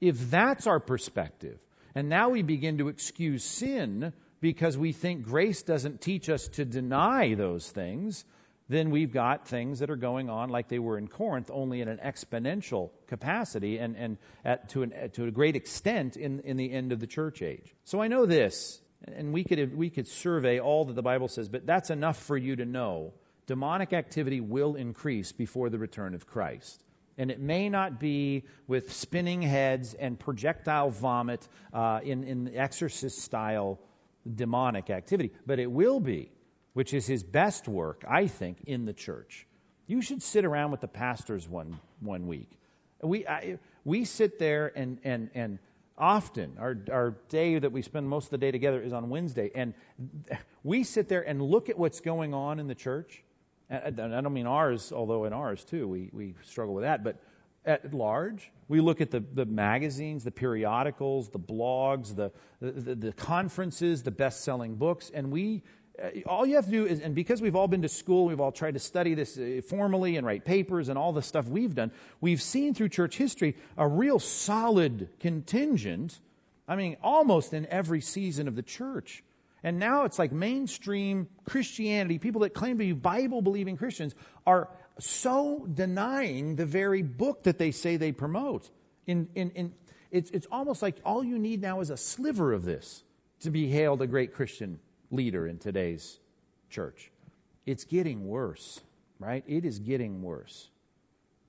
[0.00, 1.58] If that's our perspective,
[1.94, 6.64] and now we begin to excuse sin because we think grace doesn't teach us to
[6.64, 8.24] deny those things,
[8.68, 11.88] then we've got things that are going on like they were in Corinth, only in
[11.88, 16.72] an exponential capacity and, and at, to, an, to a great extent in, in the
[16.72, 17.74] end of the church age.
[17.84, 21.48] So I know this, and we could, we could survey all that the Bible says,
[21.48, 23.12] but that's enough for you to know.
[23.46, 26.82] Demonic activity will increase before the return of Christ.
[27.18, 33.20] And it may not be with spinning heads and projectile vomit uh, in, in exorcist
[33.20, 33.78] style
[34.34, 36.32] demonic activity, but it will be
[36.76, 39.46] which is his best work, I think, in the church.
[39.86, 42.50] You should sit around with the pastors one, one week.
[43.02, 45.58] We, I, we sit there and, and, and
[45.96, 49.50] often, our, our day that we spend most of the day together is on Wednesday,
[49.54, 49.72] and
[50.64, 53.24] we sit there and look at what's going on in the church.
[53.70, 57.16] And I don't mean ours, although in ours too, we, we struggle with that, but
[57.64, 58.52] at large.
[58.68, 64.10] We look at the, the magazines, the periodicals, the blogs, the, the, the conferences, the
[64.10, 65.62] best selling books, and we
[66.26, 68.52] all you have to do is, and because we've all been to school, we've all
[68.52, 71.90] tried to study this uh, formally and write papers and all the stuff we've done,
[72.20, 76.20] we've seen through church history a real solid contingent,
[76.68, 79.24] I mean, almost in every season of the church.
[79.62, 84.14] And now it's like mainstream Christianity, people that claim to be Bible believing Christians,
[84.46, 84.68] are
[84.98, 88.70] so denying the very book that they say they promote.
[89.06, 89.74] In, in, in,
[90.10, 93.02] it's, it's almost like all you need now is a sliver of this
[93.40, 94.78] to be hailed a great Christian
[95.10, 96.18] leader in today's
[96.70, 97.10] church.
[97.64, 98.80] It's getting worse,
[99.18, 99.44] right?
[99.46, 100.70] It is getting worse.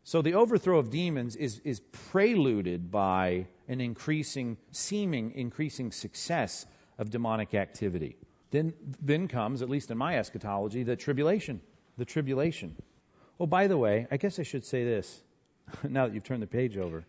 [0.03, 6.66] So the overthrow of demons is, is preluded by an increasing, seeming increasing success
[6.97, 8.16] of demonic activity.
[8.51, 11.60] Then, then comes, at least in my eschatology, the tribulation.
[11.97, 12.76] The tribulation.
[13.39, 15.24] Oh, by the way, I guess I should say this
[15.84, 17.05] now that you've turned the page over.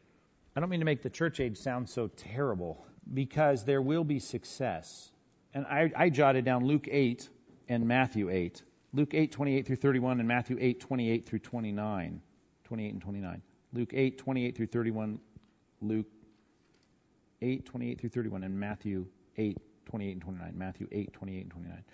[0.56, 2.84] I don't mean to make the church age sound so terrible
[3.14, 5.12] because there will be success
[5.58, 7.28] and I, I jotted down Luke 8
[7.68, 8.62] and Matthew 8.
[8.92, 12.20] Luke 8, 28 through 31, and Matthew 8, 28 through 29.
[12.62, 13.42] 28 and 29.
[13.72, 15.18] Luke 8, 28 through 31,
[15.82, 16.06] Luke
[17.42, 19.06] 8, 28 through 31, and Matthew
[19.36, 20.52] 8, 28 and 29.
[20.56, 21.84] Matthew 8, 28 and 29.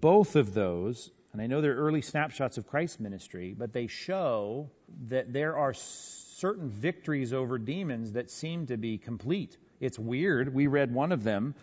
[0.00, 4.70] Both of those, and I know they're early snapshots of Christ's ministry, but they show
[5.08, 9.58] that there are certain victories over demons that seem to be complete.
[9.80, 10.54] It's weird.
[10.54, 11.56] We read one of them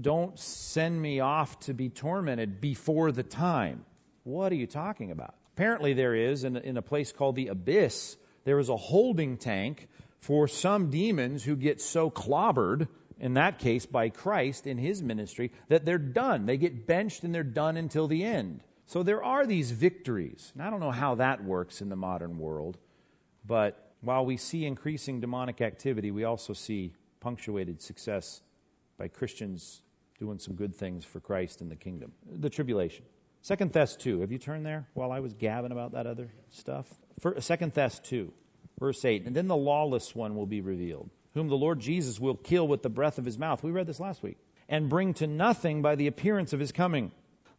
[0.00, 3.84] don't send me off to be tormented before the time.
[4.24, 5.34] What are you talking about?
[5.54, 9.88] Apparently, there is, in, in a place called the Abyss, there is a holding tank
[10.18, 12.88] for some demons who get so clobbered,
[13.18, 16.46] in that case by Christ in his ministry, that they're done.
[16.46, 18.62] They get benched and they're done until the end.
[18.86, 20.50] So there are these victories.
[20.54, 22.78] And I don't know how that works in the modern world,
[23.44, 28.42] but while we see increasing demonic activity, we also see punctuated success
[29.02, 29.82] by Christians
[30.20, 32.12] doing some good things for Christ in the kingdom.
[32.24, 33.04] The tribulation.
[33.40, 34.20] Second Thess 2.
[34.20, 36.86] Have you turned there while I was gabbing about that other stuff?
[37.40, 38.32] Second Thess 2,
[38.78, 39.26] verse 8.
[39.26, 42.84] And then the lawless one will be revealed, whom the Lord Jesus will kill with
[42.84, 43.64] the breath of his mouth.
[43.64, 44.38] We read this last week.
[44.68, 47.10] And bring to nothing by the appearance of his coming.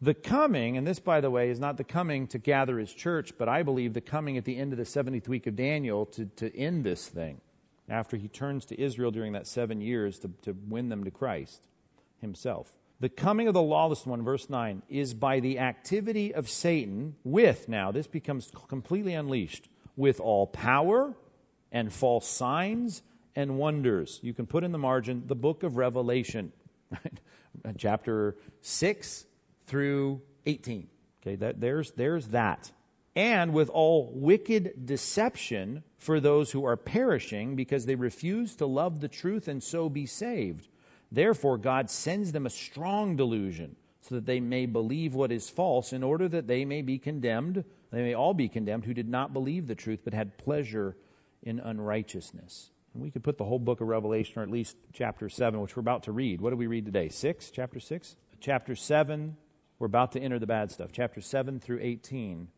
[0.01, 3.33] The coming, and this, by the way, is not the coming to gather his church,
[3.37, 6.25] but I believe the coming at the end of the 70th week of Daniel to,
[6.37, 7.41] to end this thing
[7.89, 11.67] after he turns to Israel during that seven years to, to win them to Christ
[12.21, 12.73] himself.
[12.99, 17.67] The coming of the lawless one, verse 9, is by the activity of Satan with,
[17.67, 21.13] now this becomes completely unleashed, with all power
[21.71, 23.01] and false signs
[23.35, 24.19] and wonders.
[24.23, 26.53] You can put in the margin the book of Revelation,
[26.91, 27.19] right?
[27.77, 29.25] chapter 6
[29.67, 30.87] through 18.
[31.21, 32.71] Okay, that, there's, there's that
[33.15, 38.99] and with all wicked deception for those who are perishing because they refuse to love
[38.99, 40.67] the truth and so be saved.
[41.11, 45.93] Therefore, God sends them a strong delusion so that they may believe what is false,
[45.93, 49.31] in order that they may be condemned, they may all be condemned who did not
[49.31, 50.97] believe the truth, but had pleasure
[51.41, 52.71] in unrighteousness.
[52.93, 55.75] And we could put the whole book of Revelation, or at least chapter 7, which
[55.75, 56.41] we're about to read.
[56.41, 57.09] What do we read today?
[57.09, 57.51] 6?
[57.51, 58.15] Chapter 6?
[58.41, 59.37] Chapter 7,
[59.79, 60.91] we're about to enter the bad stuff.
[60.91, 62.49] Chapter 7 through 18.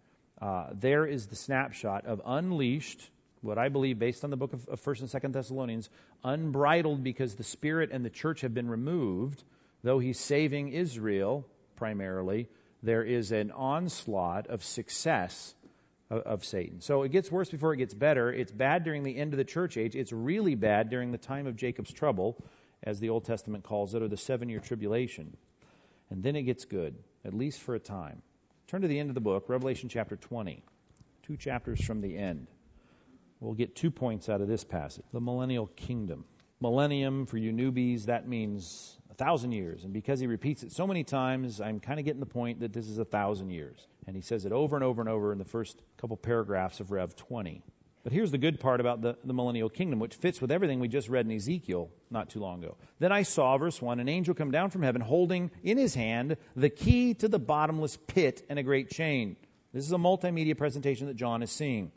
[0.42, 3.10] Uh, there is the snapshot of unleashed,
[3.42, 5.90] what I believe, based on the book of, of 1st and 2nd Thessalonians,
[6.24, 9.44] unbridled because the Spirit and the church have been removed
[9.86, 11.46] though he's saving Israel
[11.78, 12.50] primarily,
[12.84, 15.56] there is an onslaught of success
[16.10, 16.82] of, of, Satan.
[16.82, 18.34] So it gets worse before it gets better.
[18.34, 19.96] It's bad during the end of the church age.
[19.96, 22.36] It's really bad during the time of Jacob's trouble,
[22.84, 25.38] as the Old Testament calls it, or the seven year tribulation.
[26.10, 28.22] And then it gets good, at least for a time.
[28.68, 30.64] Turn to the end of the book, Revelation chapter 20,
[31.22, 32.48] two chapters from the end.
[33.40, 36.26] We'll get two points out of this passage the millennial kingdom.
[36.62, 39.84] Millennium, for you newbies, that means a thousand years.
[39.84, 42.74] And because he repeats it so many times, I'm kind of getting the point that
[42.74, 43.88] this is a thousand years.
[44.08, 46.92] And he says it over and over and over in the first couple paragraphs of
[46.92, 47.62] Rev 20.
[48.06, 50.88] But here's the good part about the, the millennial kingdom, which fits with everything we
[50.88, 52.78] just read in Ezekiel not too long ago.
[53.00, 56.38] Then I saw, verse 1, an angel come down from heaven holding in his hand
[56.56, 59.38] the key to the bottomless pit and a great chain.
[59.74, 61.92] This is a multimedia presentation that John is seeing.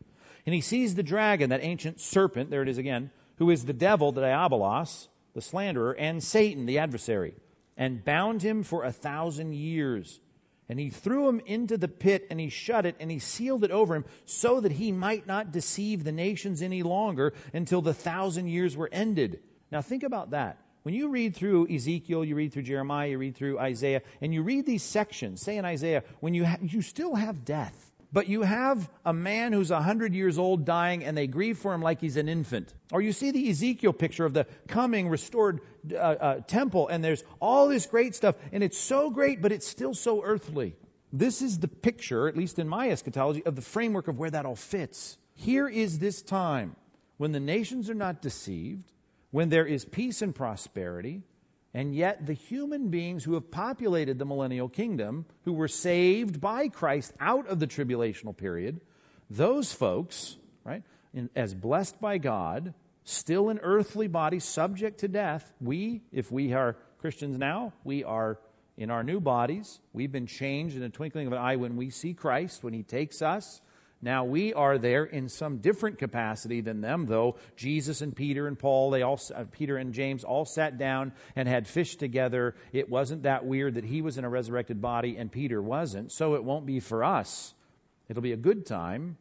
[0.47, 3.75] And he sees the dragon, that ancient serpent, there it is again, who is the
[3.75, 7.35] devil, the diabolos, the slanderer, and Satan, the adversary,
[7.77, 10.21] and bound him for a thousand years.
[10.69, 13.71] And he threw him into the pit, and he shut it, and he sealed it
[13.71, 18.49] over him, so that he might not deceive the nations any longer until the thousand
[18.49, 19.41] years were ended.
[19.73, 20.59] Now think about that.
[20.83, 24.43] When you read through Ezekiel, you read through Jeremiah, you read through Isaiah, and you
[24.43, 27.88] read these sections, say in Isaiah, when you, ha- you still have death.
[28.13, 31.75] But you have a man who's a hundred years old dying and they grieve for
[31.75, 32.75] him like he's an infant.
[32.91, 35.61] Or you see the Ezekiel picture of the coming restored
[35.93, 39.67] uh, uh, temple and there's all this great stuff and it's so great, but it's
[39.67, 40.75] still so earthly.
[41.13, 44.47] This is the picture, at least in my eschatology, of the framework of where that
[44.47, 45.19] all fits.
[45.35, 46.77] Here is this time
[47.19, 48.93] when the nations are not deceived,
[49.31, 51.23] when there is peace and prosperity,
[51.75, 56.69] and yet, the human beings who have populated the millennial kingdom, who were saved by
[56.69, 58.81] Christ out of the tribulational period,
[59.29, 62.73] those folks, right, in, as blessed by God,
[63.05, 68.39] still in earthly bodies, subject to death, we, if we are Christians now, we are
[68.79, 69.81] in our new bodies.
[69.93, 72.83] We've been changed in a twinkling of an eye when we see Christ, when He
[72.83, 73.61] takes us
[74.01, 77.37] now we are there in some different capacity than them, though.
[77.57, 81.49] Jesus and Peter and Paul, they all, uh, Peter and James all sat down and
[81.49, 82.55] had fish together.
[82.73, 86.13] It wasn't that weird that he was in a resurrected body and Peter wasn't.
[86.13, 87.55] So it won't be for us.
[88.09, 89.17] It'll be a good time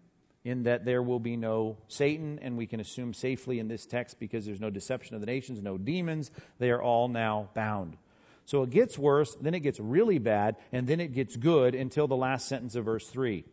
[0.45, 4.19] in that there will be no Satan, and we can assume safely in this text
[4.19, 6.31] because there's no deception of the nations, no demons.
[6.59, 7.97] They are all now bound.
[8.45, 12.07] So it gets worse, then it gets really bad, and then it gets good until
[12.07, 13.43] the last sentence of verse 3.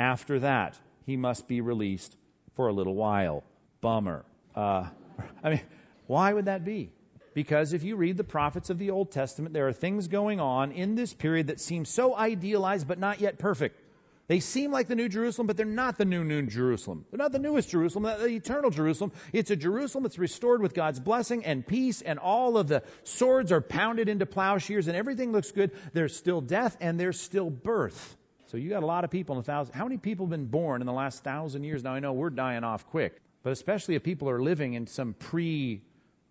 [0.00, 2.16] After that, he must be released
[2.54, 3.44] for a little while.
[3.82, 4.24] Bummer.
[4.56, 4.86] Uh,
[5.44, 5.60] I mean,
[6.06, 6.90] why would that be?
[7.34, 10.72] Because if you read the prophets of the Old Testament, there are things going on
[10.72, 13.78] in this period that seem so idealized but not yet perfect.
[14.26, 17.04] They seem like the New Jerusalem, but they're not the new New Jerusalem.
[17.10, 19.12] They're not the newest Jerusalem, the eternal Jerusalem.
[19.34, 23.52] It's a Jerusalem that's restored with God's blessing and peace, and all of the swords
[23.52, 25.72] are pounded into plowshares, and everything looks good.
[25.92, 28.16] There's still death, and there's still birth.
[28.50, 29.76] So you got a lot of people in a thousand.
[29.76, 31.84] How many people have been born in the last thousand years?
[31.84, 35.14] Now I know we're dying off quick, but especially if people are living in some
[35.14, 35.82] pre,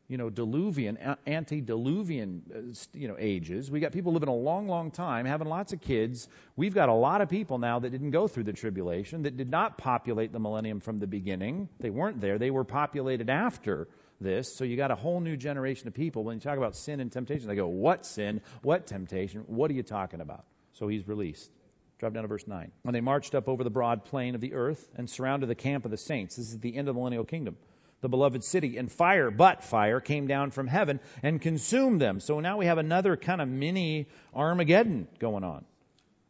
[0.10, 3.72] you know, diluvian, antediluvian, uh, you know, ages.
[3.72, 6.28] We got people living a long, long time, having lots of kids.
[6.58, 9.50] We've got a lot of people now that didn't go through the tribulation, that did
[9.50, 11.70] not populate the millennium from the beginning.
[11.80, 12.38] They weren't there.
[12.38, 13.88] They were populated after
[14.20, 14.54] this.
[14.58, 16.26] So you got a whole new generation of people.
[16.26, 18.42] When you talk about sin and temptation, they go, "What sin?
[18.62, 19.46] What temptation?
[19.48, 20.44] What are you talking about?"
[20.74, 21.54] So he's released.
[22.00, 22.72] Drop down to verse 9.
[22.84, 25.84] When they marched up over the broad plain of the earth and surrounded the camp
[25.84, 27.58] of the saints, this is the end of the millennial kingdom,
[28.00, 32.22] the beloved city, and fire, but fire, came down from heaven and consumed them.
[32.22, 35.66] So now we have another kind of mini Armageddon going on.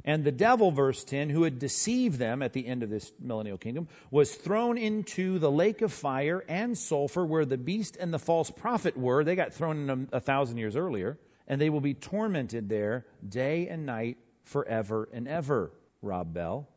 [0.03, 3.59] And the devil, verse 10, who had deceived them at the end of this millennial
[3.59, 8.17] kingdom, was thrown into the lake of fire and sulfur where the beast and the
[8.17, 9.23] false prophet were.
[9.23, 11.19] They got thrown in a, a thousand years earlier.
[11.47, 14.17] And they will be tormented there day and night
[14.49, 15.71] forever and ever.
[16.01, 16.67] Rob Bell.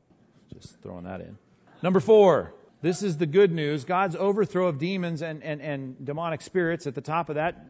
[0.53, 1.39] Just throwing that in.
[1.83, 2.55] Number four.
[2.83, 3.85] This is the good news.
[3.85, 6.87] God's overthrow of demons and, and, and demonic spirits.
[6.89, 7.65] At the top of that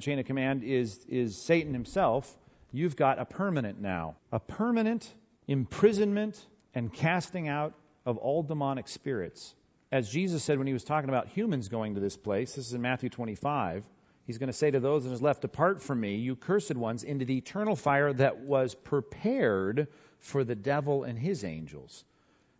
[0.00, 2.38] chain of command is, is Satan himself.
[2.70, 4.14] You've got a permanent now.
[4.30, 5.14] A permanent
[5.48, 7.74] imprisonment and casting out
[8.06, 9.56] of all demonic spirits.
[9.90, 12.72] As Jesus said when he was talking about humans going to this place, this is
[12.72, 13.84] in Matthew 25,
[14.26, 17.02] He's going to say to those that is left, Depart from me, you cursed ones,
[17.02, 22.04] into the eternal fire that was prepared for the devil and his angels.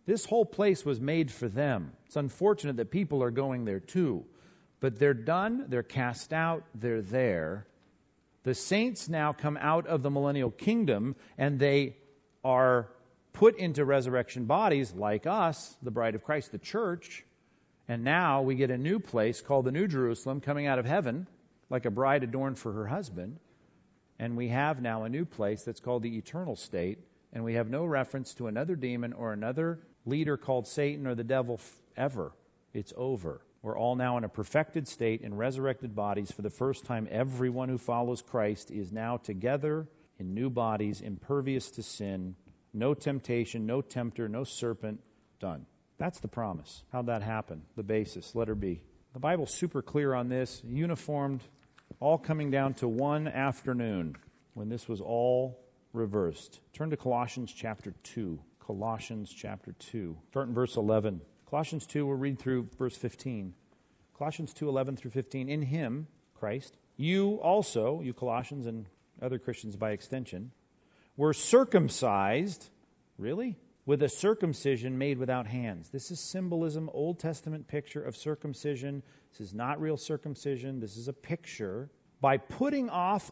[0.05, 1.93] This whole place was made for them.
[2.05, 4.25] It's unfortunate that people are going there too.
[4.81, 7.67] But they're done, they're cast out, they're there.
[8.43, 11.95] The saints now come out of the millennial kingdom and they
[12.43, 12.89] are
[13.31, 17.23] put into resurrection bodies like us, the bride of Christ, the church.
[17.87, 21.27] And now we get a new place called the New Jerusalem coming out of heaven,
[21.69, 23.39] like a bride adorned for her husband.
[24.19, 26.99] And we have now a new place that's called the eternal state.
[27.31, 31.23] And we have no reference to another demon or another leader called Satan or the
[31.23, 31.59] devil
[31.97, 32.33] ever.
[32.73, 33.41] It's over.
[33.61, 36.31] We're all now in a perfected state in resurrected bodies.
[36.31, 39.87] For the first time, everyone who follows Christ is now together
[40.19, 42.35] in new bodies, impervious to sin,
[42.73, 44.99] no temptation, no tempter, no serpent.
[45.39, 45.65] Done.
[45.97, 46.83] That's the promise.
[46.91, 47.63] How'd that happen?
[47.75, 48.81] The basis, letter B.
[49.13, 51.41] The Bible's super clear on this, uniformed,
[51.99, 54.15] all coming down to one afternoon
[54.55, 55.59] when this was all
[55.93, 56.61] reversed.
[56.73, 58.39] Turn to Colossians chapter 2.
[58.59, 60.17] Colossians chapter 2.
[60.31, 61.21] Start in verse 11.
[61.47, 63.53] Colossians 2, we'll read through verse 15.
[64.17, 65.47] Colossians 2, 11 through 15.
[65.47, 68.87] In him, Christ, you also, you Colossians and
[69.21, 70.51] other Christians by extension,
[71.17, 72.67] were circumcised,
[73.19, 73.57] really?
[73.85, 75.89] With a circumcision made without hands.
[75.89, 79.03] This is symbolism, Old Testament picture of circumcision.
[79.31, 80.79] This is not real circumcision.
[80.79, 81.89] This is a picture.
[82.21, 83.31] By putting off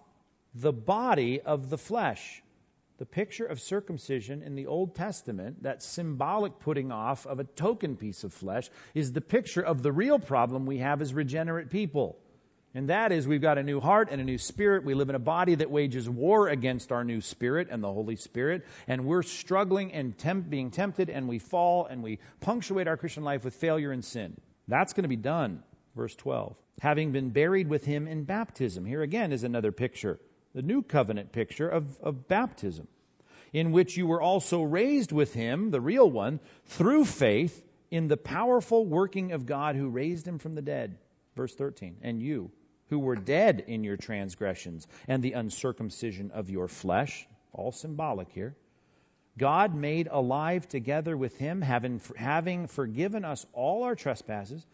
[0.54, 2.44] the body of the flesh
[3.02, 7.98] the picture of circumcision in the Old Testament, that symbolic putting off of a token
[7.98, 12.20] piece of flesh, is the picture of the real problem we have as regenerate people.
[12.74, 14.86] And that is we've got a new heart and a new spirit.
[14.86, 18.16] We live in a body that wages war against our new spirit and the Holy
[18.16, 18.66] Spirit.
[18.88, 23.24] And we're struggling and temp- being tempted and we fall and we punctuate our Christian
[23.24, 24.38] life with failure and sin.
[24.70, 25.64] That's going to be done.
[25.96, 26.56] Verse 12.
[26.80, 28.86] Having been buried with him in baptism.
[28.86, 30.20] Here again is another picture
[30.54, 32.88] the new covenant picture of, of baptism,
[33.54, 38.18] in which you were also raised with him, the real one, through faith in the
[38.18, 40.98] powerful working of God who raised him from the dead.
[41.36, 41.98] Verse 13.
[42.02, 42.52] And you,
[42.92, 48.54] who were dead in your transgressions and the uncircumcision of your flesh, all symbolic here,
[49.38, 54.68] God made alive together with him, having, having forgiven us all our trespasses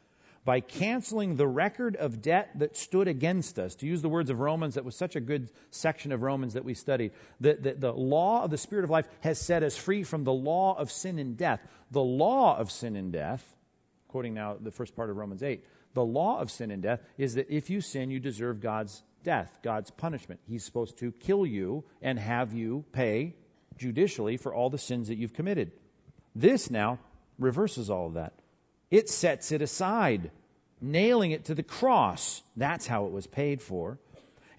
[0.43, 3.76] by canceling the record of debt that stood against us.
[3.76, 6.65] To use the words of Romans, that was such a good section of Romans that
[6.65, 7.11] we studied.
[7.39, 10.34] The, the, the, law of the Spirit of life has set us free from the
[10.34, 11.61] law of sin and death.
[11.91, 13.55] The law of sin and death,
[14.07, 15.63] quoting now the first part of Romans 8,
[15.97, 19.57] the law of sin and death is that if you sin, you deserve God's death,
[19.63, 20.39] God's punishment.
[20.47, 23.35] He's supposed to kill you and have you pay
[23.77, 25.71] judicially for all the sins that you've committed.
[26.35, 26.99] This now
[27.39, 28.33] reverses all of that.
[28.91, 30.29] It sets it aside,
[30.79, 32.43] nailing it to the cross.
[32.55, 33.97] That's how it was paid for.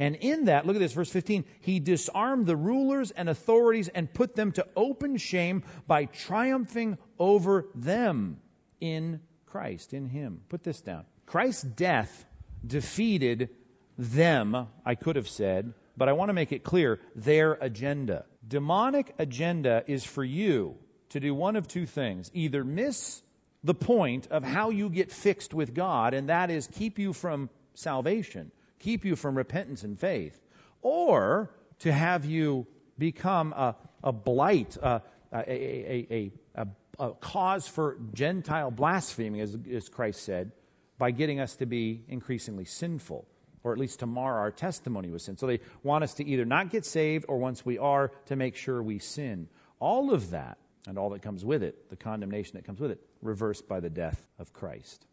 [0.00, 4.12] And in that, look at this, verse 15, he disarmed the rulers and authorities and
[4.12, 8.40] put them to open shame by triumphing over them
[8.80, 10.40] in Christ, in him.
[10.48, 11.04] Put this down.
[11.28, 12.24] Christ's death
[12.66, 13.50] defeated
[13.98, 18.24] them, I could have said, but I want to make it clear their agenda.
[18.46, 20.76] Demonic agenda is for you
[21.10, 23.22] to do one of two things either miss
[23.62, 27.50] the point of how you get fixed with God, and that is keep you from
[27.74, 30.40] salvation, keep you from repentance and faith,
[30.80, 31.50] or
[31.80, 32.66] to have you
[32.96, 35.02] become a, a blight, a,
[35.32, 40.52] a, a, a, cause for Gentile blasphemy, as, as Christ said,
[40.98, 43.26] by getting us to be increasingly sinful,
[43.62, 45.36] or at least to mar our testimony with sin.
[45.36, 48.56] So they want us to either not get saved, or once we are, to make
[48.56, 49.48] sure we sin.
[49.80, 53.00] All of that and all that comes with it, the condemnation that comes with it,
[53.22, 55.06] reversed by the death of Christ.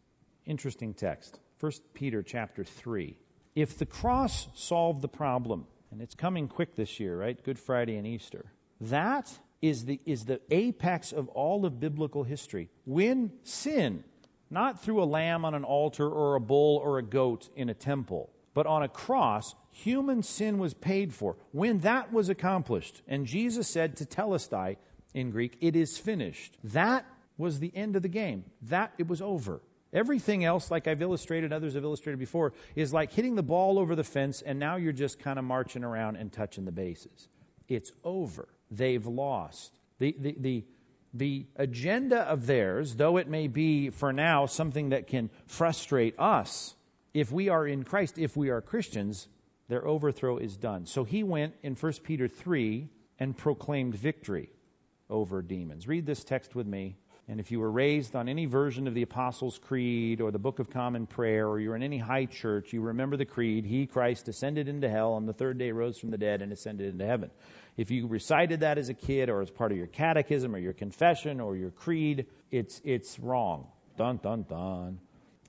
[0.44, 1.38] Interesting text.
[1.60, 3.16] 1 Peter chapter 3.
[3.54, 7.42] If the cross solved the problem, and it's coming quick this year, right?
[7.42, 8.52] Good Friday and Easter.
[8.80, 9.32] That
[9.62, 12.68] is the, is the apex of all of biblical history.
[12.84, 14.04] When sin,
[14.50, 17.74] not through a lamb on an altar or a bull or a goat in a
[17.74, 21.36] temple, but on a cross, human sin was paid for.
[21.52, 24.76] When that was accomplished, and Jesus said Tetelestai,
[25.14, 26.58] in Greek, it is finished.
[26.62, 27.06] That
[27.38, 28.44] was the end of the game.
[28.62, 29.62] That it was over.
[29.92, 33.96] Everything else, like I've illustrated, others have illustrated before, is like hitting the ball over
[33.96, 37.28] the fence and now you're just kind of marching around and touching the bases.
[37.66, 38.48] It's over.
[38.70, 39.78] They've lost.
[39.98, 40.64] The, the, the,
[41.14, 46.74] the agenda of theirs, though it may be for now something that can frustrate us,
[47.14, 49.28] if we are in Christ, if we are Christians,
[49.68, 50.86] their overthrow is done.
[50.86, 52.88] So he went in 1 Peter 3
[53.18, 54.50] and proclaimed victory
[55.08, 55.88] over demons.
[55.88, 56.96] Read this text with me
[57.28, 60.60] And if you were raised on any version of the Apostles' Creed or the Book
[60.60, 64.24] of Common Prayer, or you're in any high church, you remember the creed He, Christ,
[64.24, 67.32] descended into hell, on the third day rose from the dead, and ascended into heaven.
[67.76, 70.72] If you recited that as a kid, or as part of your catechism, or your
[70.72, 73.66] confession, or your creed, it's, it's wrong.
[73.96, 75.00] Dun, dun, dun.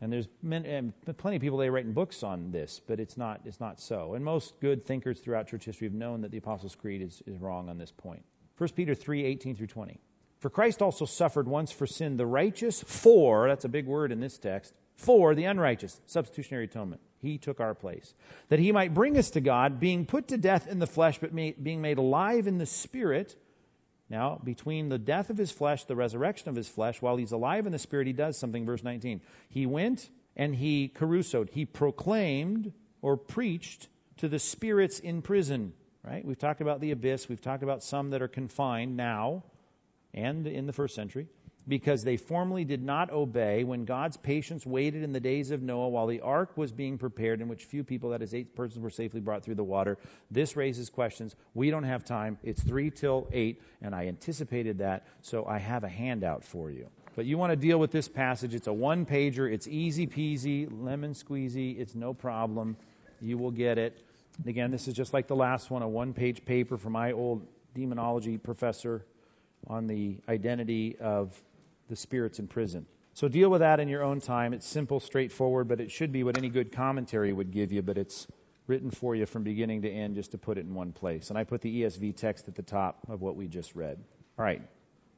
[0.01, 3.17] And there's many, and plenty of people they write in books on this, but it's
[3.17, 4.15] not, it's not so.
[4.15, 7.37] And most good thinkers throughout church history have known that the Apostles' Creed is, is
[7.37, 8.23] wrong on this point.
[8.57, 9.99] 1 Peter 3 18 through 20.
[10.39, 14.19] For Christ also suffered once for sin, the righteous for, that's a big word in
[14.19, 17.01] this text, for the unrighteous, substitutionary atonement.
[17.19, 18.13] He took our place.
[18.49, 21.35] That he might bring us to God, being put to death in the flesh, but
[21.35, 23.35] being made alive in the spirit.
[24.09, 27.65] Now, between the death of his flesh, the resurrection of his flesh, while he's alive
[27.65, 28.65] in the spirit, he does something.
[28.65, 29.21] Verse 19.
[29.49, 31.49] He went and he carusoed.
[31.49, 35.73] He proclaimed or preached to the spirits in prison.
[36.03, 36.23] Right?
[36.23, 37.27] We've talked about the abyss.
[37.27, 39.43] We've talked about some that are confined now
[40.13, 41.27] and in the first century,
[41.67, 45.89] because they formerly did not obey when God's patience waited in the days of Noah
[45.89, 48.89] while the ark was being prepared, in which few people, that is, eight persons, were
[48.89, 49.97] safely brought through the water.
[50.31, 51.35] This raises questions.
[51.53, 52.37] We don't have time.
[52.41, 56.87] It's three till eight, and I anticipated that, so I have a handout for you.
[57.17, 58.53] But you want to deal with this passage.
[58.53, 59.51] It's a one pager.
[59.51, 61.79] It's easy peasy, lemon squeezy.
[61.79, 62.77] It's no problem.
[63.19, 64.05] You will get it.
[64.45, 67.45] Again, this is just like the last one, a one page paper from my old
[67.73, 69.03] demonology professor
[69.65, 71.41] on the identity of
[71.89, 72.85] the spirits in prison.
[73.13, 74.53] So deal with that in your own time.
[74.53, 77.97] It's simple, straightforward, but it should be what any good commentary would give you, but
[77.97, 78.27] it's
[78.67, 81.29] written for you from beginning to end just to put it in one place.
[81.29, 83.97] And I put the ESV text at the top of what we just read.
[84.37, 84.61] All right.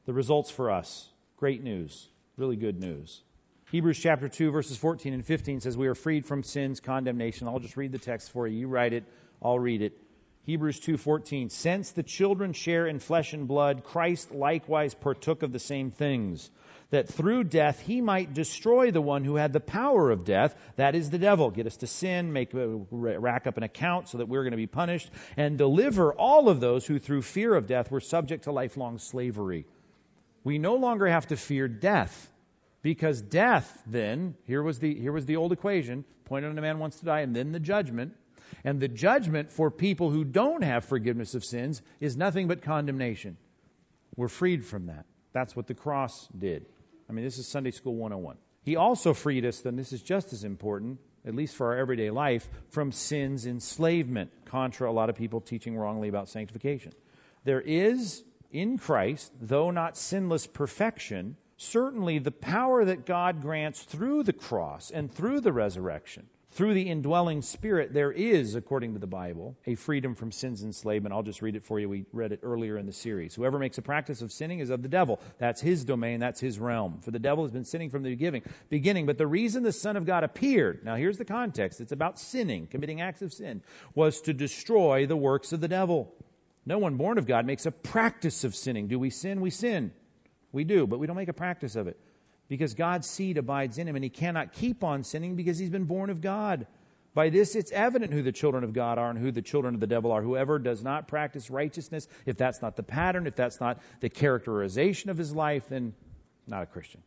[0.06, 1.10] The results for us.
[1.36, 2.08] Great news.
[2.36, 3.22] Really good news.
[3.70, 7.46] Hebrews chapter 2, verses 14 and 15 says, We are freed from sin's condemnation.
[7.46, 8.58] I'll just read the text for you.
[8.58, 9.04] You write it,
[9.42, 9.96] I'll read it.
[10.42, 15.58] Hebrews 2:14 Since the children share in flesh and blood Christ likewise partook of the
[15.58, 16.50] same things
[16.90, 20.94] that through death he might destroy the one who had the power of death that
[20.94, 21.50] is the devil.
[21.50, 24.66] Get us to sin make rack up an account so that we're going to be
[24.66, 28.98] punished and deliver all of those who through fear of death were subject to lifelong
[28.98, 29.66] slavery.
[30.42, 32.32] We no longer have to fear death
[32.82, 36.78] because death then here was the here was the old equation point on a man
[36.78, 38.14] wants to die and then the judgment
[38.64, 43.36] and the judgment for people who don't have forgiveness of sins is nothing but condemnation.
[44.16, 45.06] We're freed from that.
[45.32, 46.66] That's what the cross did.
[47.08, 48.36] I mean, this is Sunday School 101.
[48.62, 52.10] He also freed us, then this is just as important, at least for our everyday
[52.10, 56.92] life, from sin's enslavement, contra a lot of people teaching wrongly about sanctification.
[57.44, 64.24] There is in Christ, though not sinless perfection, certainly the power that God grants through
[64.24, 69.06] the cross and through the resurrection through the indwelling spirit, there is, according to the
[69.06, 71.14] Bible, a freedom from sin's enslavement.
[71.14, 71.88] I'll just read it for you.
[71.88, 73.36] We read it earlier in the series.
[73.36, 75.20] Whoever makes a practice of sinning is of the devil.
[75.38, 76.18] That's his domain.
[76.18, 76.98] That's his realm.
[77.02, 78.42] For the devil has been sinning from the beginning.
[78.68, 79.06] Beginning.
[79.06, 81.80] But the reason the Son of God appeared, now here's the context.
[81.80, 83.62] It's about sinning, committing acts of sin,
[83.94, 86.12] was to destroy the works of the devil.
[86.66, 88.88] No one born of God makes a practice of sinning.
[88.88, 89.40] Do we sin?
[89.40, 89.92] We sin.
[90.50, 91.96] We do, but we don't make a practice of it
[92.50, 95.84] because God's seed abides in him and he cannot keep on sinning because he's been
[95.84, 96.66] born of God.
[97.14, 99.80] By this, it's evident who the children of God are and who the children of
[99.80, 100.20] the devil are.
[100.20, 105.10] Whoever does not practice righteousness, if that's not the pattern, if that's not the characterization
[105.10, 105.94] of his life, then
[106.48, 107.00] not a Christian.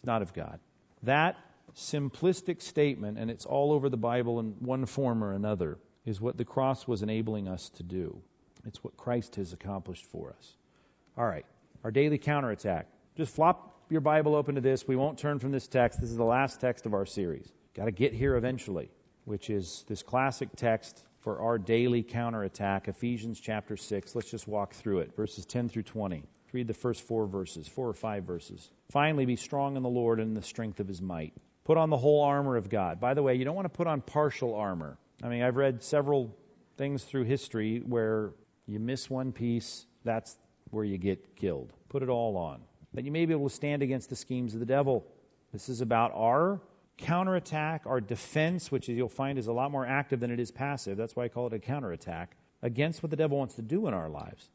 [0.00, 0.60] He's not of God.
[1.02, 1.36] That
[1.74, 6.38] simplistic statement, and it's all over the Bible in one form or another, is what
[6.38, 8.18] the cross was enabling us to do.
[8.64, 10.56] It's what Christ has accomplished for us.
[11.18, 11.44] All right,
[11.84, 12.88] our daily counterattack.
[13.14, 14.88] Just flop your Bible open to this.
[14.88, 16.00] We won't turn from this text.
[16.00, 17.52] This is the last text of our series.
[17.74, 18.90] Got to get here eventually,
[19.24, 24.14] which is this classic text for our daily counterattack, Ephesians chapter 6.
[24.14, 26.24] Let's just walk through it, verses 10 through 20.
[26.52, 28.70] Read the first four verses, four or five verses.
[28.90, 31.34] Finally, be strong in the Lord and in the strength of his might.
[31.64, 32.98] Put on the whole armor of God.
[32.98, 34.98] By the way, you don't want to put on partial armor.
[35.22, 36.34] I mean, I've read several
[36.76, 38.32] things through history where
[38.66, 40.38] you miss one piece, that's
[40.70, 41.72] where you get killed.
[41.88, 42.60] Put it all on
[42.96, 45.06] that you may be able to stand against the schemes of the devil.
[45.52, 46.62] This is about our
[46.96, 50.96] counterattack, our defense, which you'll find is a lot more active than it is passive.
[50.96, 53.92] That's why I call it a counterattack against what the devil wants to do in
[53.92, 54.48] our lives.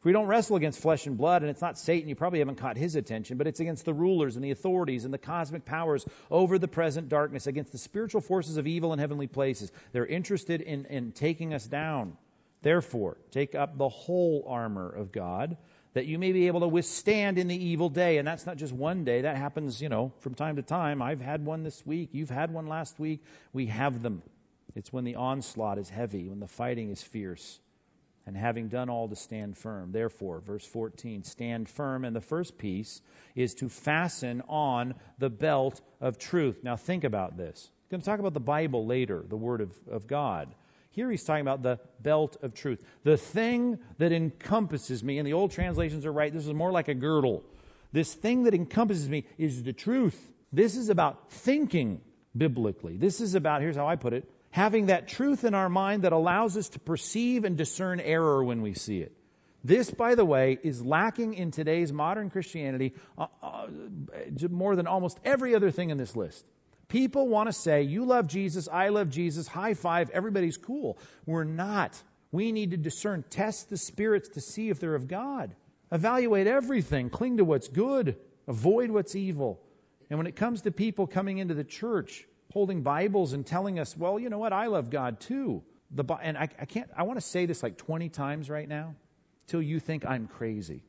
[0.00, 2.56] If we don't wrestle against flesh and blood, and it's not Satan, you probably haven't
[2.56, 6.04] caught his attention, but it's against the rulers and the authorities and the cosmic powers
[6.32, 9.70] over the present darkness, against the spiritual forces of evil in heavenly places.
[9.92, 12.16] They're interested in, in taking us down.
[12.60, 15.56] Therefore, take up the whole armor of God
[15.94, 18.18] that you may be able to withstand in the evil day.
[18.18, 19.22] And that's not just one day.
[19.22, 21.00] That happens, you know, from time to time.
[21.00, 22.10] I've had one this week.
[22.12, 23.22] You've had one last week.
[23.52, 24.22] We have them.
[24.74, 27.60] It's when the onslaught is heavy, when the fighting is fierce.
[28.26, 29.92] and having done all to stand firm.
[29.92, 32.04] Therefore, verse 14, stand firm.
[32.04, 33.02] And the first piece
[33.34, 36.60] is to fasten on the belt of truth.
[36.62, 37.70] Now, think about this.
[37.70, 40.54] I'm going to talk about the Bible later, the Word of, of God.
[40.94, 42.80] Here he's talking about the belt of truth.
[43.02, 46.86] The thing that encompasses me, and the old translations are right, this is more like
[46.86, 47.42] a girdle.
[47.92, 50.32] This thing that encompasses me is the truth.
[50.52, 52.00] This is about thinking
[52.36, 52.96] biblically.
[52.96, 56.12] This is about, here's how I put it, having that truth in our mind that
[56.12, 59.16] allows us to perceive and discern error when we see it.
[59.64, 63.66] This, by the way, is lacking in today's modern Christianity uh, uh,
[64.48, 66.44] more than almost every other thing in this list.
[66.88, 70.98] People want to say, You love Jesus, I love Jesus, high five, everybody's cool.
[71.26, 72.02] We're not.
[72.32, 75.54] We need to discern, test the spirits to see if they're of God.
[75.92, 78.16] Evaluate everything, cling to what's good,
[78.48, 79.60] avoid what's evil.
[80.10, 83.96] And when it comes to people coming into the church, holding Bibles and telling us,
[83.96, 85.62] well, you know what, I love God too.
[85.90, 88.94] The, and I, I can't, I want to say this like 20 times right now
[89.46, 90.82] till you think I'm crazy.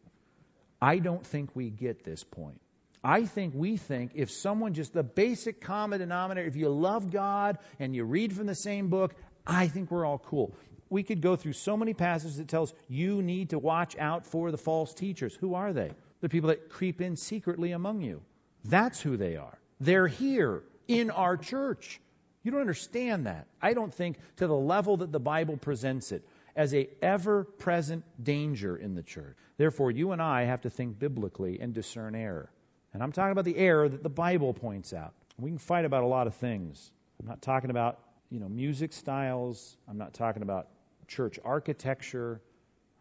[0.82, 2.62] I don't think we get this point.
[3.06, 7.60] I think we think if someone just the basic common denominator, if you love God
[7.80, 9.14] and you read from the same book,
[9.46, 10.56] I think we're all cool.
[10.90, 14.50] We could go through so many passages that tells you need to watch out for
[14.50, 15.36] the false teachers.
[15.36, 15.92] Who are they?
[16.22, 18.24] The people that creep in secretly among you.
[18.64, 19.60] That's who they are.
[19.80, 22.02] They're here in our church.
[22.42, 23.46] You don't understand that.
[23.62, 28.78] I don't think to the level that the Bible presents it as a ever-present danger
[28.78, 29.36] in the church.
[29.58, 32.50] Therefore, you and I have to think biblically and discern error.
[32.96, 35.14] And I'm talking about the error that the Bible points out.
[35.38, 36.94] We can fight about a lot of things.
[37.20, 39.76] I'm not talking about, you know, music styles.
[39.90, 40.70] I'm not talking about
[41.06, 42.40] church architecture.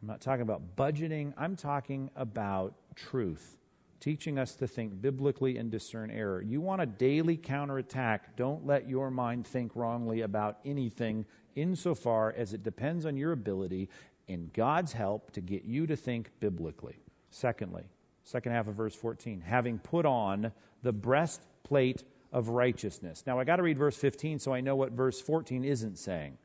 [0.03, 1.33] I'm not talking about budgeting.
[1.37, 3.59] I'm talking about truth
[4.01, 6.43] teaching us to think biblically and discern error.
[6.43, 8.35] You want a daily counterattack.
[8.35, 11.25] Don't let your mind think wrongly about anything
[11.55, 13.89] insofar as it depends on your ability
[14.29, 16.99] and God's help to get you to think biblically.
[17.31, 17.85] Secondly,
[18.25, 20.51] second half of verse 14, having put on
[20.83, 22.03] the breastplate
[22.33, 23.23] of righteousness.
[23.27, 26.37] Now I got to read verse 15 so I know what verse 14 isn't saying.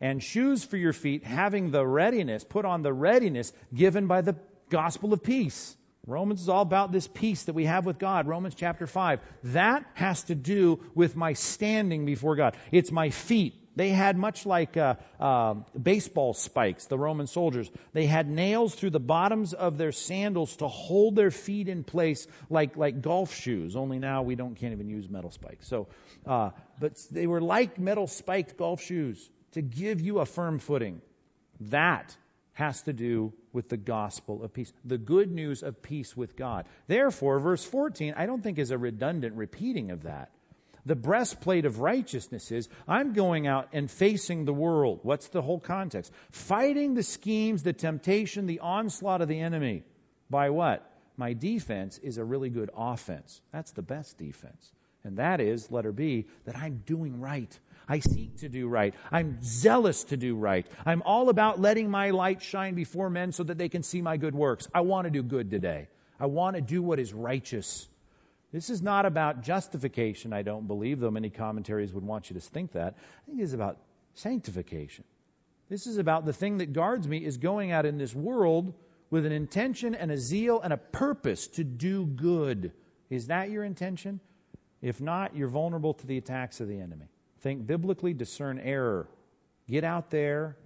[0.00, 4.36] And shoes for your feet, having the readiness, put on the readiness given by the
[4.68, 5.76] gospel of peace.
[6.06, 8.26] Romans is all about this peace that we have with God.
[8.26, 9.20] Romans chapter 5.
[9.44, 12.56] That has to do with my standing before God.
[12.70, 13.54] It's my feet.
[13.76, 17.70] They had much like uh, uh, baseball spikes, the Roman soldiers.
[17.92, 22.26] They had nails through the bottoms of their sandals to hold their feet in place
[22.50, 23.76] like, like golf shoes.
[23.76, 25.66] Only now we don't, can't even use metal spikes.
[25.66, 25.88] So,
[26.26, 31.00] uh, but they were like metal spiked golf shoes to give you a firm footing.
[31.60, 32.16] That
[32.54, 36.66] has to do with the gospel of peace, the good news of peace with God.
[36.86, 40.30] Therefore, verse 14, I don't think is a redundant repeating of that.
[40.86, 45.00] The breastplate of righteousness is I'm going out and facing the world.
[45.02, 46.12] What's the whole context?
[46.30, 49.84] Fighting the schemes, the temptation, the onslaught of the enemy.
[50.28, 50.90] By what?
[51.16, 53.40] My defense is a really good offense.
[53.52, 54.72] That's the best defense.
[55.04, 57.58] And that is, letter B, that I'm doing right.
[57.88, 58.94] I seek to do right.
[59.12, 60.66] I'm zealous to do right.
[60.84, 64.16] I'm all about letting my light shine before men so that they can see my
[64.16, 64.66] good works.
[64.74, 65.88] I want to do good today.
[66.18, 67.88] I want to do what is righteous.
[68.54, 72.40] This is not about justification, I don't believe, though many commentaries would want you to
[72.40, 72.94] think that.
[72.96, 73.78] I think it's about
[74.14, 75.02] sanctification.
[75.68, 78.72] This is about the thing that guards me is going out in this world
[79.10, 82.70] with an intention and a zeal and a purpose to do good.
[83.10, 84.20] Is that your intention?
[84.80, 87.06] If not, you're vulnerable to the attacks of the enemy.
[87.40, 89.08] Think biblically, discern error.
[89.68, 90.58] Get out there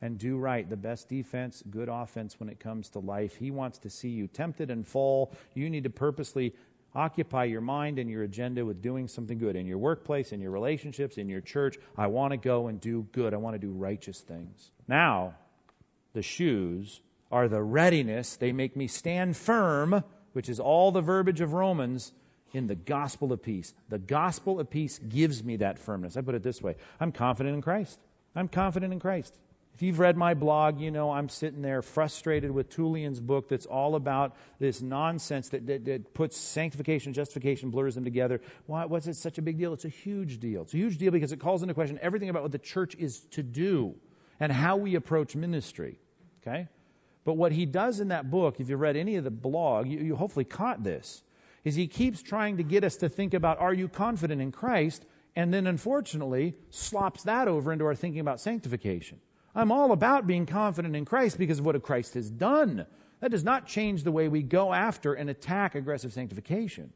[0.00, 0.66] and do right.
[0.66, 3.36] The best defense, good offense when it comes to life.
[3.36, 5.34] He wants to see you tempted and fall.
[5.52, 6.54] You need to purposely
[6.94, 10.50] occupy your mind and your agenda with doing something good in your workplace, in your
[10.50, 11.76] relationships, in your church.
[11.96, 13.34] I want to go and do good.
[13.34, 14.70] I want to do righteous things.
[14.86, 15.34] Now,
[16.12, 17.00] the shoes
[17.32, 18.36] are the readiness.
[18.36, 22.12] They make me stand firm, which is all the verbiage of Romans
[22.52, 23.74] in the gospel of peace.
[23.88, 26.16] The gospel of peace gives me that firmness.
[26.16, 27.98] I put it this way I'm confident in Christ.
[28.36, 29.38] I'm confident in Christ.
[29.74, 33.66] If you've read my blog, you know I'm sitting there frustrated with Tullian's book that's
[33.66, 38.40] all about this nonsense that, that, that puts sanctification and justification, blurs them together.
[38.66, 39.72] Why was it such a big deal?
[39.72, 40.62] It's a huge deal.
[40.62, 43.20] It's a huge deal because it calls into question everything about what the church is
[43.32, 43.96] to do
[44.38, 45.98] and how we approach ministry.
[46.40, 46.68] Okay?
[47.24, 49.98] But what he does in that book, if you read any of the blog, you,
[49.98, 51.24] you hopefully caught this
[51.64, 55.06] is he keeps trying to get us to think about, are you confident in Christ?
[55.34, 59.18] And then unfortunately slops that over into our thinking about sanctification.
[59.54, 62.86] I'm all about being confident in Christ because of what Christ has done.
[63.20, 66.92] That does not change the way we go after and attack aggressive sanctification.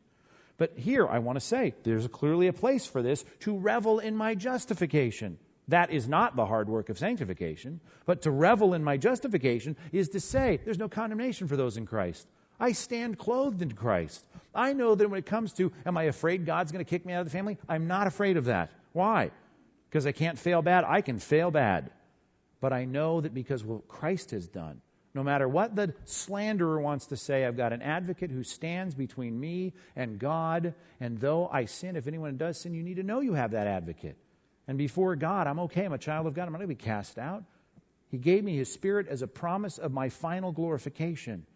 [0.57, 4.17] But here I want to say there's clearly a place for this to revel in
[4.17, 5.39] my justification.
[5.69, 10.09] That is not the hard work of sanctification, but to revel in my justification is
[10.11, 12.27] to say there's no condemnation for those in Christ.
[12.59, 14.25] I stand clothed in Christ.
[14.55, 17.13] I know that when it comes to, am I afraid God's going to kick me
[17.13, 17.59] out of the family?
[17.69, 18.71] I'm not afraid of that.
[18.93, 19.31] Why?
[19.89, 20.85] Because I can't fail bad.
[20.85, 21.91] I can fail bad.
[22.61, 24.81] But I know that because what Christ has done,
[25.15, 29.39] no matter what the slanderer wants to say, I've got an advocate who stands between
[29.39, 30.75] me and God.
[31.01, 33.67] And though I sin, if anyone does sin, you need to know you have that
[33.67, 34.17] advocate.
[34.67, 35.85] And before God, I'm okay.
[35.85, 36.47] I'm a child of God.
[36.47, 37.43] I'm not going to be cast out.
[38.11, 41.47] He gave me His Spirit as a promise of my final glorification.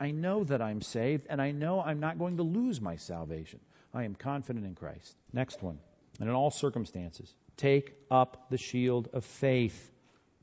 [0.00, 3.60] I know that I'm saved, and I know I'm not going to lose my salvation.
[3.94, 5.16] I am confident in Christ.
[5.32, 5.78] Next one.
[6.18, 9.91] And in all circumstances, take up the shield of faith.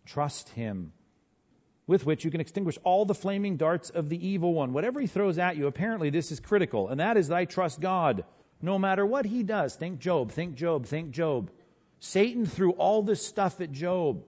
[0.10, 0.91] Trust Him,
[1.86, 4.74] with which you can extinguish all the flaming darts of the evil one.
[4.74, 8.24] Whatever he throws at you, apparently this is critical, and that is I trust God.
[8.60, 11.51] No matter what he does, think Job, think Job, think Job.
[11.99, 14.24] Satan threw all this stuff at Job,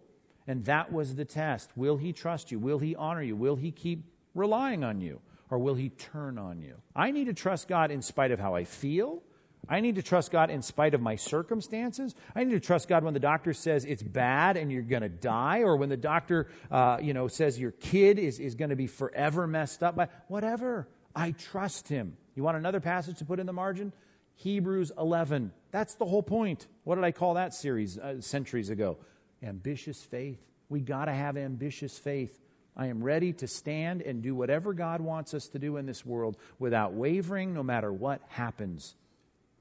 [0.45, 1.71] and that was the test.
[1.75, 2.59] Will he trust you?
[2.59, 3.36] Will he honor you?
[3.36, 4.05] Will he keep
[4.36, 5.19] relying on you?
[5.49, 6.75] Or will he turn on you?
[6.95, 9.23] I need to trust God in spite of how I feel.
[9.72, 12.13] I need to trust God in spite of my circumstances.
[12.36, 15.07] I need to trust God when the doctor says it's bad and you're going to
[15.07, 18.76] die, or when the doctor, uh, you know, says your kid is, is going to
[18.76, 20.89] be forever messed up by whatever.
[21.15, 22.17] I trust Him.
[22.36, 23.93] You want another passage to put in the margin?
[24.36, 25.53] Hebrews 11.
[25.72, 26.67] That's the whole point.
[26.84, 28.97] What did I call that series uh, centuries ago?
[29.41, 30.45] Ambitious faith.
[30.67, 32.41] We got to have ambitious faith.
[32.76, 36.05] I am ready to stand and do whatever God wants us to do in this
[36.05, 38.95] world without wavering, no matter what happens.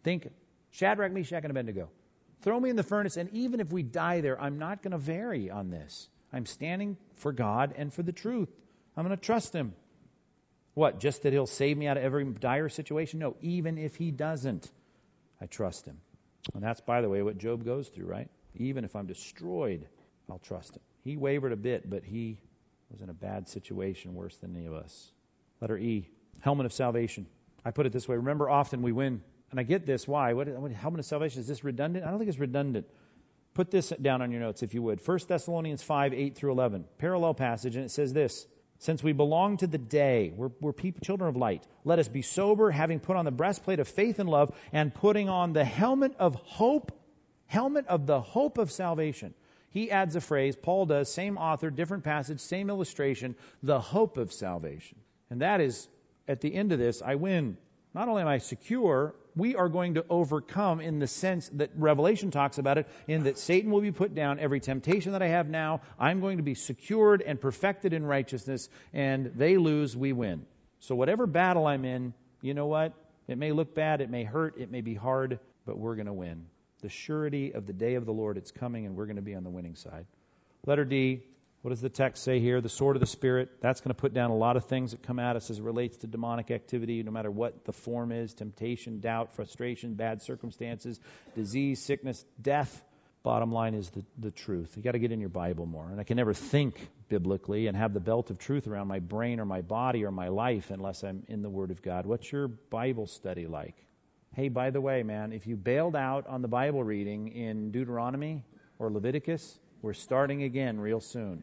[0.03, 0.31] Think
[0.71, 1.91] Shadrach, Meshach, and Abednego.
[2.43, 4.99] Throw me in the furnace, and even if we die there, I'm not going to
[4.99, 6.09] vary on this.
[6.33, 8.49] I'm standing for God and for the truth.
[8.97, 9.75] I'm going to trust Him.
[10.75, 11.01] What?
[11.01, 13.19] Just that He'll save me out of every dire situation?
[13.19, 14.71] No, even if He doesn't,
[15.41, 15.99] I trust Him.
[16.55, 18.31] And that's, by the way, what Job goes through, right?
[18.55, 19.87] Even if I'm destroyed,
[20.31, 20.83] I'll trust Him.
[21.03, 22.39] He wavered a bit, but he
[22.91, 25.13] was in a bad situation, worse than any of us.
[25.61, 26.09] Letter E,
[26.41, 27.27] helmet of salvation.
[27.65, 29.23] I put it this way remember, often we win.
[29.51, 30.07] And I get this.
[30.07, 30.33] Why?
[30.33, 31.41] What, what helmet of salvation?
[31.41, 32.05] Is this redundant?
[32.05, 32.87] I don't think it's redundant.
[33.53, 35.07] Put this down on your notes, if you would.
[35.07, 36.85] 1 Thessalonians 5, 8 through 11.
[36.99, 38.47] Parallel passage, and it says this
[38.79, 42.23] Since we belong to the day, we're, we're people, children of light, let us be
[42.23, 46.15] sober, having put on the breastplate of faith and love, and putting on the helmet
[46.19, 46.93] of hope,
[47.47, 49.35] helmet of the hope of salvation.
[49.71, 54.33] He adds a phrase, Paul does, same author, different passage, same illustration, the hope of
[54.33, 54.99] salvation.
[55.29, 55.89] And that is,
[56.27, 57.57] at the end of this, I win.
[57.95, 62.31] Not only am I secure, we are going to overcome in the sense that Revelation
[62.31, 64.39] talks about it, in that Satan will be put down.
[64.39, 68.69] Every temptation that I have now, I'm going to be secured and perfected in righteousness,
[68.93, 70.47] and they lose, we win.
[70.79, 72.93] So, whatever battle I'm in, you know what?
[73.29, 76.13] It may look bad, it may hurt, it may be hard, but we're going to
[76.13, 76.47] win
[76.81, 78.37] the surety of the day of the Lord.
[78.37, 80.07] It's coming, and we're going to be on the winning side.
[80.67, 81.23] Letter D.
[81.63, 82.63] What does the text say here?
[82.63, 83.61] The sword of the Spirit.
[83.61, 85.63] That's going to put down a lot of things that come at us as it
[85.63, 91.01] relates to demonic activity, no matter what the form is temptation, doubt, frustration, bad circumstances,
[91.35, 92.83] disease, sickness, death.
[93.23, 94.73] Bottom line is the, the truth.
[94.75, 95.91] You got to get in your Bible more.
[95.91, 99.39] And I can never think biblically and have the belt of truth around my brain
[99.39, 102.07] or my body or my life unless I'm in the Word of God.
[102.07, 103.75] What's your Bible study like?
[104.33, 108.45] Hey, by the way, man, if you bailed out on the Bible reading in Deuteronomy
[108.79, 111.43] or Leviticus, we're starting again real soon.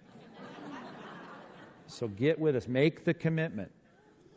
[1.88, 2.68] so get with us.
[2.68, 3.72] Make the commitment.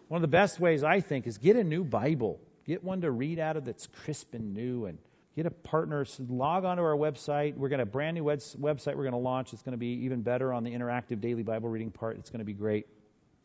[0.08, 2.40] One of the best ways, I think, is get a new Bible.
[2.66, 4.98] Get one to read out of that's crisp and new and
[5.36, 6.04] get a partner.
[6.04, 7.56] So log onto our website.
[7.56, 9.52] We're going to a brand new website we're going to launch.
[9.52, 12.18] It's going to be even better on the interactive daily Bible reading part.
[12.18, 12.86] It's going to be great.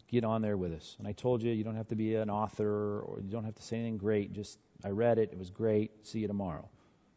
[0.08, 0.96] Get on there with us.
[1.00, 3.56] And I told you, you don't have to be an author or you don't have
[3.56, 4.34] to say anything great.
[4.34, 5.30] Just I read it.
[5.32, 5.92] It was great.
[6.06, 6.70] See you tomorrow.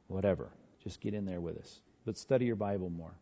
[0.06, 0.50] Whatever.
[0.82, 1.80] Just get in there with us.
[2.04, 3.14] But study your Bible more.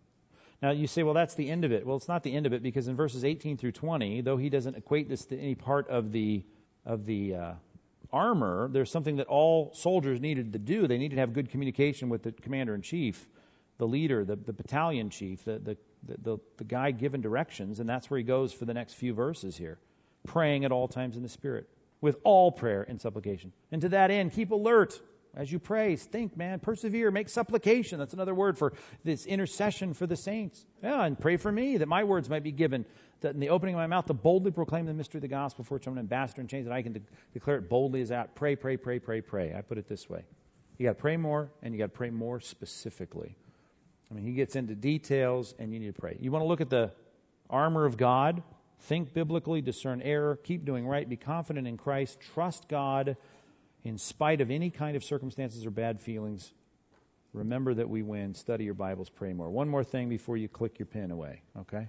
[0.63, 1.87] Now, you say, well, that's the end of it.
[1.87, 4.49] Well, it's not the end of it because in verses 18 through 20, though he
[4.49, 6.45] doesn't equate this to any part of the,
[6.87, 7.53] of the uh,
[8.13, 10.87] armor, there's something that all soldiers needed to do.
[10.87, 13.29] They needed to have good communication with the commander in chief,
[13.79, 15.77] the leader, the, the battalion chief, the, the,
[16.23, 19.57] the, the guy given directions, and that's where he goes for the next few verses
[19.57, 19.79] here.
[20.27, 21.69] Praying at all times in the Spirit
[22.01, 23.53] with all prayer and supplication.
[23.73, 25.01] And to that end, keep alert
[25.37, 25.95] as you pray.
[25.97, 27.99] Think, man, persevere, make supplication.
[27.99, 28.73] That's another word for
[29.05, 30.67] this intercession for the saints.
[30.83, 32.87] Yeah, and pray for me that my words might be given,
[33.21, 35.63] that in the opening of my mouth to boldly proclaim the mystery of the gospel
[35.63, 37.03] for which I'm an ambassador in chains, that I can de-
[37.35, 38.35] declare it boldly as out.
[38.35, 39.55] Pray, pray, pray, pray, pray.
[39.55, 40.25] I put it this way.
[40.79, 43.37] You got to pray more, and you got to pray more specifically.
[44.11, 46.17] I mean, he gets into details, and you need to pray.
[46.21, 46.93] You want to look at the
[47.51, 48.43] armor of God?
[48.81, 53.17] Think biblically, discern error, keep doing right, be confident in Christ, trust God
[53.87, 56.53] in spite of any kind of circumstances or bad feelings.
[57.33, 58.35] Remember that we win.
[58.35, 59.11] Study your Bibles.
[59.11, 59.51] Pray more.
[59.51, 61.89] One more thing before you click your pen away, okay?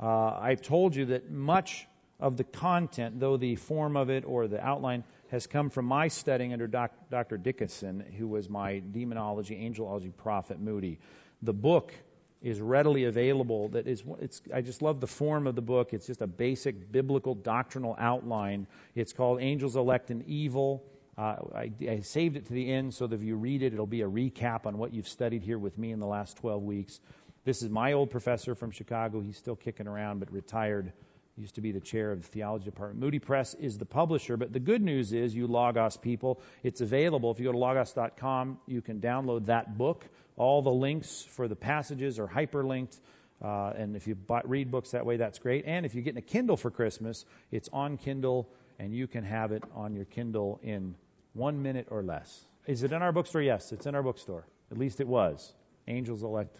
[0.00, 1.86] Uh, I told you that much
[2.20, 6.08] of the content, though the form of it or the outline has come from my
[6.08, 7.38] studying under doc, Dr.
[7.38, 10.98] Dickason, who was my demonology, angelology prophet Moody.
[11.42, 11.94] The book
[12.42, 13.68] is readily available.
[13.68, 15.92] That is, it's, I just love the form of the book.
[15.92, 18.66] It's just a basic biblical doctrinal outline.
[18.94, 20.84] It's called Angels Elect and Evil.
[21.18, 23.86] Uh, I, I, saved it to the end so that if you read it, it'll
[23.86, 27.00] be a recap on what you've studied here with me in the last 12 weeks.
[27.44, 29.22] This is my old professor from Chicago.
[29.22, 30.92] He's still kicking around, but retired.
[31.38, 32.98] Used to be the chair of the theology department.
[32.98, 37.30] Moody Press is the publisher, but the good news is, you Logos people, it's available.
[37.30, 40.06] If you go to logos.com, you can download that book.
[40.38, 43.00] All the links for the passages are hyperlinked.
[43.44, 45.64] Uh, and if you buy, read books that way, that's great.
[45.66, 48.48] And if you're getting a Kindle for Christmas, it's on Kindle,
[48.78, 50.94] and you can have it on your Kindle in
[51.34, 52.46] one minute or less.
[52.66, 53.42] Is it in our bookstore?
[53.42, 54.46] Yes, it's in our bookstore.
[54.70, 55.52] At least it was.
[55.86, 56.58] Angels elect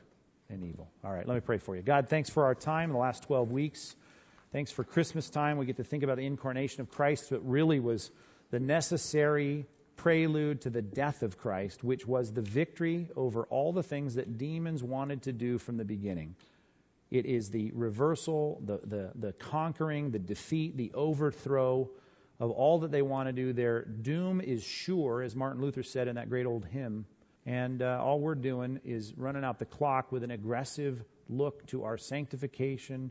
[0.51, 0.91] and evil.
[1.03, 1.83] All right, let me pray for you.
[1.83, 3.97] God, thanks for our time in the last 12 weeks.
[4.53, 5.59] Thanks for Christmas time.
[5.59, 8.11] We get to think about the incarnation of Christ, that really was
[8.51, 9.67] the necessary
[9.97, 14.39] prelude to the death of Christ, which was the victory over all the things that
[14.39, 16.37] demons wanted to do from the beginning.
[17.11, 21.89] It is the reversal, the, the, the conquering, the defeat, the overthrow
[22.39, 23.53] of all that they want to do.
[23.53, 27.05] Their doom is sure, as Martin Luther said in that great old hymn.
[27.47, 31.85] And uh, all we're doing is running out the clock with an aggressive look to
[31.85, 33.11] our sanctification,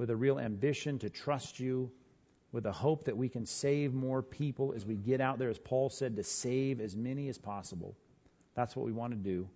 [0.00, 1.90] with a real ambition to trust you,
[2.52, 5.58] with a hope that we can save more people as we get out there, as
[5.58, 7.94] Paul said, to save as many as possible.
[8.54, 9.46] That's what we want to do.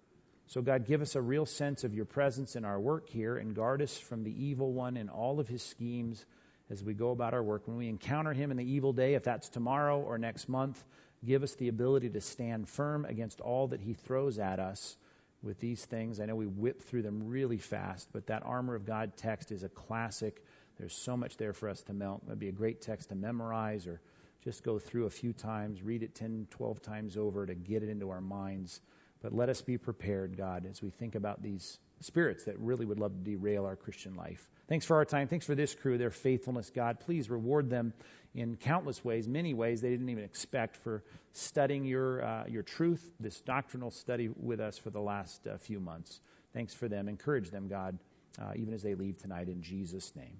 [0.46, 3.56] So, God, give us a real sense of your presence in our work here and
[3.56, 6.26] guard us from the evil one and all of his schemes
[6.68, 7.66] as we go about our work.
[7.66, 10.84] When we encounter him in the evil day, if that's tomorrow or next month,
[11.24, 14.98] give us the ability to stand firm against all that he throws at us
[15.44, 16.18] with these things.
[16.20, 19.62] I know we whip through them really fast, but that armor of God text is
[19.62, 20.42] a classic
[20.78, 22.22] there's so much there for us to melt.
[22.24, 24.00] It would be a great text to memorize or
[24.42, 27.88] just go through a few times, read it 10, 12 times over to get it
[27.88, 28.80] into our minds.
[29.22, 32.98] But let us be prepared, God, as we think about these spirits that really would
[32.98, 34.48] love to derail our Christian life.
[34.68, 35.28] Thanks for our time.
[35.28, 37.00] Thanks for this crew, their faithfulness, God.
[37.00, 37.92] Please reward them
[38.34, 41.02] in countless ways, many ways they didn't even expect for
[41.32, 45.80] studying your, uh, your truth, this doctrinal study with us for the last uh, few
[45.80, 46.20] months.
[46.52, 47.08] Thanks for them.
[47.08, 47.98] Encourage them, God,
[48.40, 50.38] uh, even as they leave tonight in Jesus' name.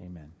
[0.00, 0.34] Amen.